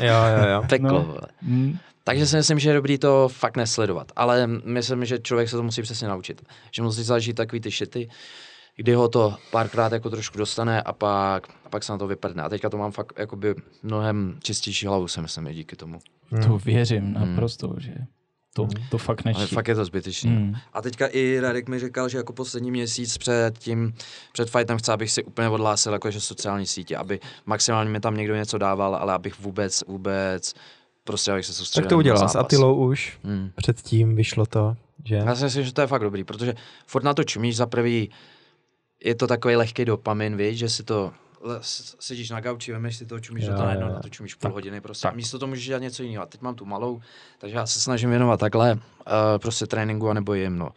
[0.00, 0.62] Jo, jo, jo.
[0.68, 1.02] Peklo, No.
[1.04, 1.20] vole.
[1.42, 1.76] Hm.
[2.04, 4.06] Takže si myslím, že je dobrý to fakt nesledovat.
[4.16, 6.42] Ale myslím, že člověk se to musí přesně naučit.
[6.70, 8.08] Že musí zažít takový ty šity,
[8.76, 12.42] kdy ho to párkrát jako trošku dostane a pak, a pak se na to vyprdne.
[12.42, 15.98] A teďka to mám fakt jakoby mnohem čistější hlavu, si myslím, i díky tomu.
[16.46, 17.94] To věřím naprosto, že
[18.56, 19.54] to, to fakt Ale nečí.
[19.54, 20.30] fakt je to zbytečný.
[20.30, 20.54] Mm.
[20.72, 23.94] A teďka i Radek mi říkal, že jako poslední měsíc před tím,
[24.32, 28.34] před fightem chce, abych si úplně odhlásil jakože sociální sítě, aby maximálně mi tam někdo
[28.34, 30.54] něco dával, ale abych vůbec, vůbec,
[31.04, 32.36] prostě abych se soustředil Tak to udělal s.
[32.36, 33.18] Atilou už.
[33.24, 33.50] Hmm.
[33.56, 35.14] Předtím vyšlo to, že?
[35.14, 36.54] Já si myslím, že to je fakt dobrý, protože
[36.86, 38.10] furt na to čumíš za prvý,
[39.00, 41.12] je to takový lehký dopamin, víš, že si to
[41.98, 43.92] sedíš na gauči, vemeš si to, čumíš Jo, do toho najednou, jo.
[43.94, 45.08] na to čumíš půl hodiny prostě.
[45.08, 46.22] A místo toho můžeš dělat něco jiného.
[46.22, 47.00] A teď mám tu malou,
[47.38, 48.78] takže já se snažím věnovat takhle uh,
[49.38, 50.68] prostě tréninku anebo jim, no.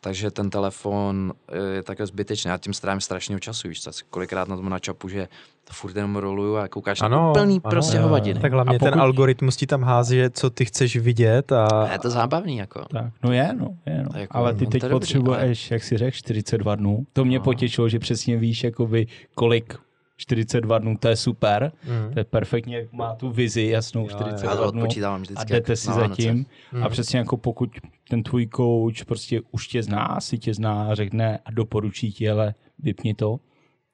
[0.00, 2.48] Takže ten telefon eh, je takhle zbytečný.
[2.48, 5.28] Já tím strávím strašného času, víš, co, kolikrát na tom načapu, že
[5.72, 8.02] furt jenom roluju a koukáš na Ano, úplný ano, prostě jo.
[8.02, 8.40] hovadiny.
[8.40, 11.66] Tak hlavně A pokud- ten algoritmus ti tam hází, že co ty chceš vidět a...
[11.66, 12.84] A je to zábavný, jako.
[12.90, 14.20] Tak, no je, no, je, no.
[14.20, 17.06] Jako, ale ty no, teď to je dobrý, potřebuješ, jak si řekl, 42 dnů.
[17.12, 17.44] To mě No.
[17.44, 19.74] potěšilo, že přesně víš, jakoby, kolik
[20.16, 21.72] 42 dnů, to je super.
[21.84, 22.12] Mm.
[22.12, 24.16] To je perfektně, jak má tu vizi jasnou Jo, jo.
[24.16, 24.82] 42 Já to dnů.
[24.82, 25.52] odpočítávám A vždycky.
[25.52, 26.22] jdete si na za Vánoce.
[26.22, 26.46] tím.
[26.72, 26.82] Mm.
[26.84, 27.70] A přesně jako pokud
[28.08, 32.30] ten tvůj coach prostě už tě zná, si tě zná a řekne a doporučí ti,
[32.30, 33.40] ale vypni to,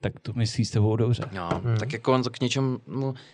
[0.01, 1.23] tak to myslí s tebou dobře.
[1.31, 1.61] No, Hmm.
[1.63, 1.77] hmm.
[1.77, 2.79] tak jako on to k něčemu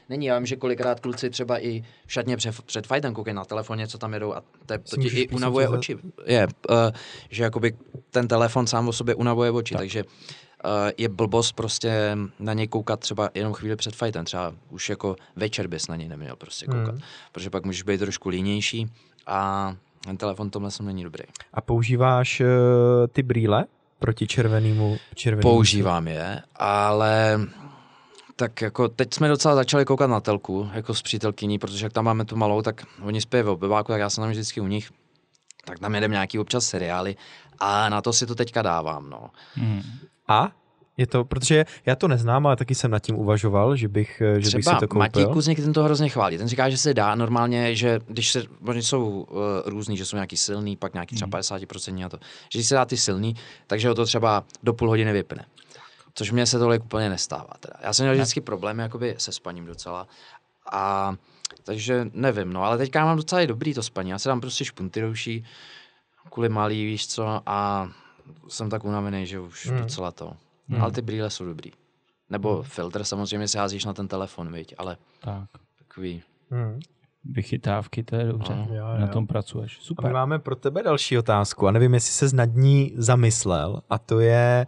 [0.09, 0.25] není.
[0.25, 3.88] Já vím, že kolikrát kluci třeba i v šatně před, před fightem koukají na telefoně,
[3.88, 5.97] co tam jedou a to, je- to ti i unavuje oči.
[6.25, 6.75] Je, uh,
[7.29, 7.73] že jakoby
[8.11, 9.81] ten telefon sám o sobě unavuje oči, tak.
[9.81, 10.03] takže
[10.97, 15.67] je blbost prostě na něj koukat třeba jenom chvíli před fightem, třeba už jako večer
[15.67, 17.01] bys na něj neměl prostě koukat, Hmm.
[17.31, 18.87] protože pak můžeš být trošku línější
[19.27, 21.23] a ten telefon tomhle jsem není dobrý.
[21.53, 22.45] A používáš uh,
[23.11, 23.65] ty brýle
[23.99, 27.39] proti červenému červenému Používám je, ale
[28.35, 32.05] tak jako teď jsme docela začali koukat na telku, jako s přítelkyní, protože jak tam
[32.05, 34.91] máme tu malou, tak oni spí v obyváku, tak já jsem tam vždycky u nich,
[35.65, 37.15] tak tam jedeme nějaký občas seriály
[37.59, 39.29] a na to si to teďka dávám, no.
[39.55, 39.81] Hmm.
[40.28, 40.51] A?
[40.97, 44.41] Je to, protože já to neznám, ale taky jsem nad tím uvažoval, že bych, eh,
[44.41, 44.99] že bych si Třeba to koupil.
[44.99, 46.38] Matěj Kuzník ten to hrozně chválí.
[46.38, 50.15] Ten říká, že se dá normálně, že když se, oni jsou uh, různý, že jsou
[50.15, 52.17] nějaký silný, pak nějaký třeba 50% a to,
[52.51, 53.36] že když se dá ty silný,
[53.67, 55.45] takže ho to třeba do půl hodiny vypne.
[56.13, 57.53] Což mně se tolik úplně nestává.
[57.59, 57.73] Teda.
[57.82, 60.07] Já jsem měl vždycky problémy jakoby se spaním docela.
[60.71, 61.15] A
[61.63, 64.09] takže nevím, no, ale teďka mám docela i dobrý to spaní.
[64.09, 65.45] Já se dám prostě špunty douší,
[66.30, 67.89] kvůli malý, víš co, a
[68.47, 69.80] jsem tak unavený, že už Hmm.
[69.82, 70.34] docela to.
[70.69, 70.82] Hmm.
[70.82, 71.71] Ale ty brýle jsou dobrý.
[72.30, 75.49] Nebo filtr samozřejmě si házíš na ten telefon, viď, ale Tak,
[75.80, 76.21] takový.
[76.51, 76.80] Hmm.
[77.25, 78.55] vychytávky, to je dobře.
[78.55, 79.13] No, jo, Na jo.
[79.13, 79.75] tom pracuješ.
[79.78, 80.13] A my Super.
[80.13, 84.67] máme pro tebe další otázku a nevím, jestli se nad ní zamyslel a to je,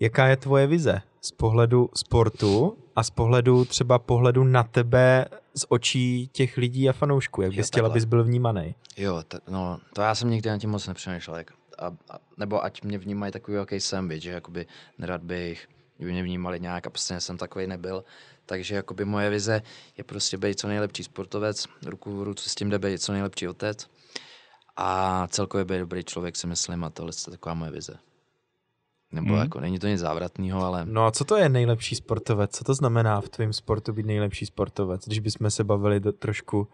[0.00, 5.24] jaká je tvoje vize z pohledu sportu a z pohledu třeba pohledu na tebe
[5.54, 8.74] z očí těch lidí a fanoušků, jak bys chtěl, abys byl vnímaný.
[8.96, 11.36] Jo, t- no, to já jsem nikdy na tím moc nepřemýšlel.
[11.36, 14.66] Jak, a, a, nebo ať mě vnímají takový, jaký jsem, viď, že jakoby
[14.98, 18.04] nerad bych, kdyby mě vnímali nějak a prostě jsem takový nebyl.
[18.46, 19.62] Takže jakoby moje vize
[19.96, 23.48] je prostě být co nejlepší sportovec, ruku v ruce s tím jde být co nejlepší
[23.48, 23.86] otec
[24.76, 27.98] a celkově být dobrý člověk si myslím a tohle je taková moje vize.
[29.12, 29.38] Nebo Hmm.
[29.38, 32.50] jako není to nic závratného, ale No a co to je nejlepší sportovec?
[32.50, 36.68] Co to znamená v tvém sportu být nejlepší sportovec, když bychom se bavili do, trošku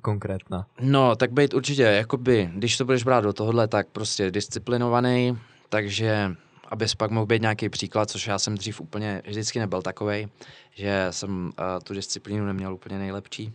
[0.00, 0.66] konkrétna?
[0.80, 5.38] No, tak být určitě, jakoby, když to budeš brát do tohohle, tak prostě disciplinovaný,
[5.68, 6.30] takže
[6.68, 10.28] abys pak mohl být nějaký příklad, což já jsem dřív úplně vždycky nebyl takovej,
[10.74, 13.52] že jsem uh, tu disciplínu neměl úplně nejlepší,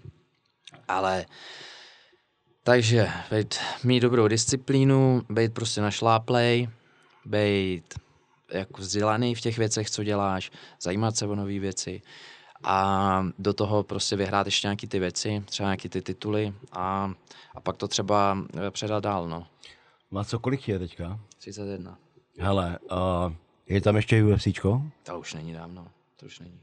[0.87, 1.25] ale
[2.63, 6.69] takže být, mít dobrou disciplínu, být prostě našláplej,
[7.25, 7.93] být
[8.53, 12.01] jako vzdělaný v těch věcech, co děláš, zajímat se o nové věci
[12.63, 17.11] a do toho prostě vyhrát ještě nějaký ty věci, třeba nějaký ty tituly a,
[17.55, 18.37] a pak to třeba
[18.67, 19.47] eh, předat dál, no.
[20.11, 21.19] Má co kolik je teďka?
[21.37, 21.97] 31.
[22.39, 23.33] Hele, uh,
[23.67, 24.81] je tam ještě UFCčko?
[25.03, 25.87] To už není dávno,
[26.19, 26.59] to už není.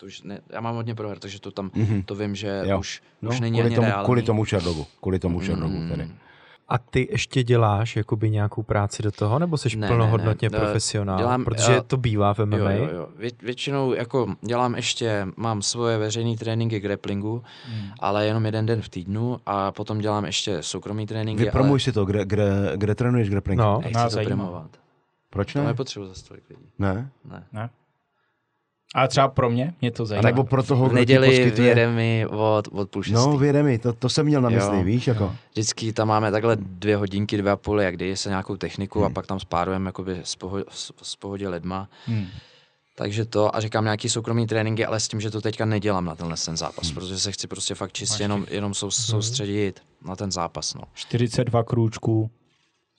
[0.00, 2.02] To už ne, já mám hodně proher, takže to tam, Mhm.
[2.02, 2.78] to vím, že Jo.
[2.78, 4.04] už, No, už není kvůli ani tomu, reálný.
[4.04, 4.86] kvůli tomu Černogu.
[5.00, 5.88] Kvůli tomu Černogu Mm.
[5.88, 6.10] tedy.
[6.68, 10.64] A ty ještě děláš jakoby nějakou práci do toho, nebo jsi Ne, plnohodnotně ne, ne.
[10.64, 11.18] profesionál?
[11.18, 12.56] Dělám, Protože eh, to bývá v MMA.
[12.56, 13.08] Jo, jo, jo.
[13.18, 17.88] Vě, většinou jako dělám ještě, mám svoje veřejné tréninky grapplingu, Hmm.
[18.00, 22.04] ale jenom jeden den v týdnu a potom dělám ještě soukromý tréninky, Vypromuj si to,
[22.04, 23.58] kde, kde, kde trénuješ grappling?
[23.58, 23.68] No.
[23.74, 24.64] ale nechci Nás to.
[25.30, 25.64] Proč To ne?
[25.66, 26.62] nepotřebuji za tolik lidí.
[26.78, 27.10] Ne?
[27.52, 27.70] Ne.
[28.94, 30.28] A třeba pro mě, mě to A zajímá.
[30.28, 31.50] nebo pro toho, kdo neděli poskytuje...
[31.74, 33.14] vyjede mi od, od půl šestý.
[33.14, 34.56] No, vyjede mi, to, to jsem měl na Jo.
[34.56, 35.34] mysli, víš, jako.
[35.52, 39.06] Vždycky tam máme takhle dvě hodinky, dvě a půl, jak kdy se nějakou techniku Hmm.
[39.06, 41.88] a pak tam spárujeme jakoby z, poho- z, z pohodě lidma.
[42.06, 42.26] Hmm.
[42.94, 46.14] Takže to a říkám nějaký soukromý tréninky, ale s tím, že to teďka nedělám na
[46.14, 46.94] tenhle ten zápas, Hmm.
[46.94, 50.74] protože se chci prostě fakt čistě jenom, jenom sou, soustředit na ten zápas.
[50.74, 50.82] No.
[50.94, 52.30] 42 krůčků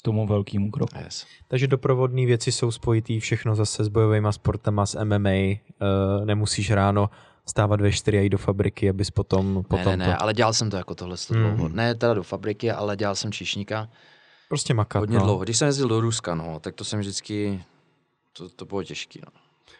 [0.04, 0.98] tomu velkému kroku.
[1.04, 1.26] Yes.
[1.48, 5.30] Takže doprovodné věci jsou spojitý všechno zase s bojovými sportama, s MMA.
[5.30, 7.10] Uh, nemusíš ráno
[7.46, 10.22] stávat ve 4 a jít do fabriky, abys potom, potom Ne, ne, ne, to...
[10.22, 11.70] ale dělal jsem to jako tohle dlouho.
[11.70, 13.90] Ne teda do fabriky, ale dělal jsem číšníka
[14.50, 15.00] Prostě makat.
[15.00, 15.24] hodně no.
[15.24, 15.44] dlouho.
[15.44, 17.64] Když jsem jezdil do Ruska, no, tak to jsem vždycky,
[18.34, 19.20] to, to bylo těžké.
[19.26, 19.32] No.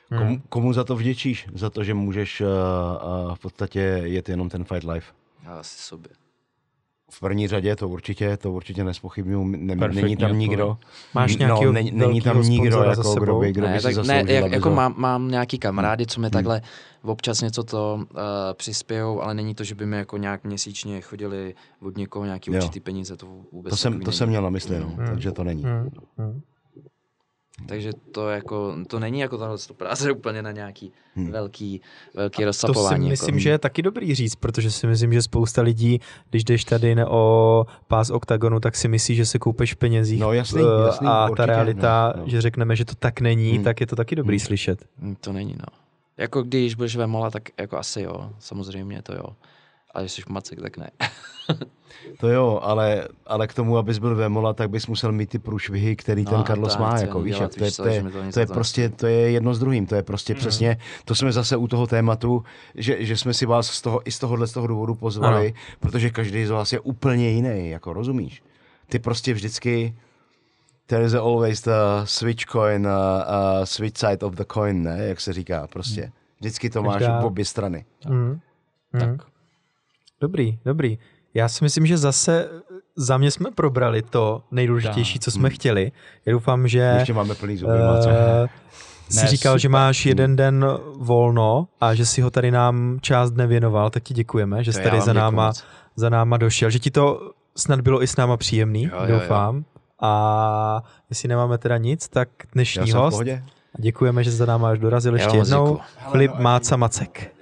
[0.10, 0.20] Hmm.
[0.20, 1.48] Komu, komu za to vděčíš?
[1.54, 5.14] Za to, že můžeš uh, uh, v podstatě jet jenom ten fight life?
[5.44, 6.12] Já asi sobě.
[7.16, 10.78] V první řadě to určitě, to určitě nespochybnuju, ne, Perfektní není tam nikdo.
[11.14, 13.40] Máš no, nějakýho není, tam nikdo, jako, kdo sebou?
[13.40, 16.20] by, kdo by ne, si tak, zasloužil, ne, jak, jako mám, mám nějaký kamarády, co
[16.22, 16.32] mi Hmm.
[16.32, 16.62] takhle
[17.04, 18.18] občas něco to uh,
[18.54, 22.58] přispějou, ale není to, že by mi jako nějak měsíčně chodili od někoho nějaký Jo.
[22.58, 25.08] určitý peníze, to vůbec To jsem, to jsem měl na mysli, no, Hmm.
[25.08, 25.64] takže to není.
[25.64, 25.90] Hmm.
[26.18, 26.42] Hmm.
[27.68, 31.32] Takže to jako, to není jako tahle to práce úplně na nějaký Hmm.
[31.32, 31.82] velký,
[32.16, 33.10] velký To si rozsapování.
[33.10, 33.40] myslím, jako.
[33.40, 36.00] že je taky dobrý říct, protože si myslím, že spousta lidí,
[36.30, 40.20] když jdeš tady ne o pás oktagonu, tak si myslí, že se koupeš v penězích
[40.20, 42.30] No jasný, eh, jasný, a určitě, ta realita, no, no.
[42.30, 43.64] že řekneme, že to tak není, Hmm.
[43.64, 44.46] tak je to taky dobrý Hmm.
[44.46, 44.86] slyšet.
[45.00, 45.66] Mm, To není, no.
[46.18, 49.26] Jako když budeš vemola, tak jako asi jo, samozřejmě to jo.
[49.94, 50.92] Ale když jsi macek, tak ne.
[52.20, 55.96] To jo, ale, ale k tomu, abys byl Vemola, tak bys musel mít ty průšvihy,
[55.96, 58.40] který No ten a Carlos má, jako víš, dělat, jak to je, to je, to
[58.40, 60.40] je prostě, to je jedno s druhým, to je prostě Mhm.
[60.40, 62.44] přesně, to jsme zase u toho tématu,
[62.76, 65.78] že, že jsme si vás z toho, i z tohohle z toho důvodu pozvali, Ano.
[65.80, 68.44] protože každý z vás je úplně jiný, jako rozumíš?
[68.90, 69.96] Ty prostě vždycky,
[70.86, 71.72] there is always the
[72.04, 76.12] switch coin, uh, uh, switch side of the coin, ne, jak se říká, prostě.
[76.40, 77.86] Vždycky to máš Každá- v obě strany.
[78.06, 78.40] Hmm.
[78.94, 79.18] Hmm.
[79.18, 79.28] Tak.
[80.24, 80.98] Dobrý, dobrý.
[81.34, 82.50] Já si myslím, že zase
[82.96, 85.56] za mě jsme probrali to nejdůležitější, co jsme Hmm.
[85.56, 85.92] chtěli.
[86.26, 87.72] Já doufám, že Ještě máme plný zuby,
[88.02, 88.10] co?
[88.10, 88.48] eh,
[89.10, 89.72] jsi Ne, říkal, že super.
[89.72, 90.66] máš jeden den
[90.98, 94.82] volno a že si ho tady nám část dne věnoval, tak ti děkujeme, že jsi
[94.82, 95.64] tady za náma, moc.
[95.96, 99.20] za náma došel, že ti to snad bylo i s náma příjemný, Jo, jo, jo.
[99.20, 99.66] doufám.
[100.02, 103.22] A jestli nemáme teda nic, tak dnešní host,
[103.78, 105.80] děkujeme, že jsi za náma až dorazil ještě jednou.
[106.12, 107.33] Filip Máca Macek.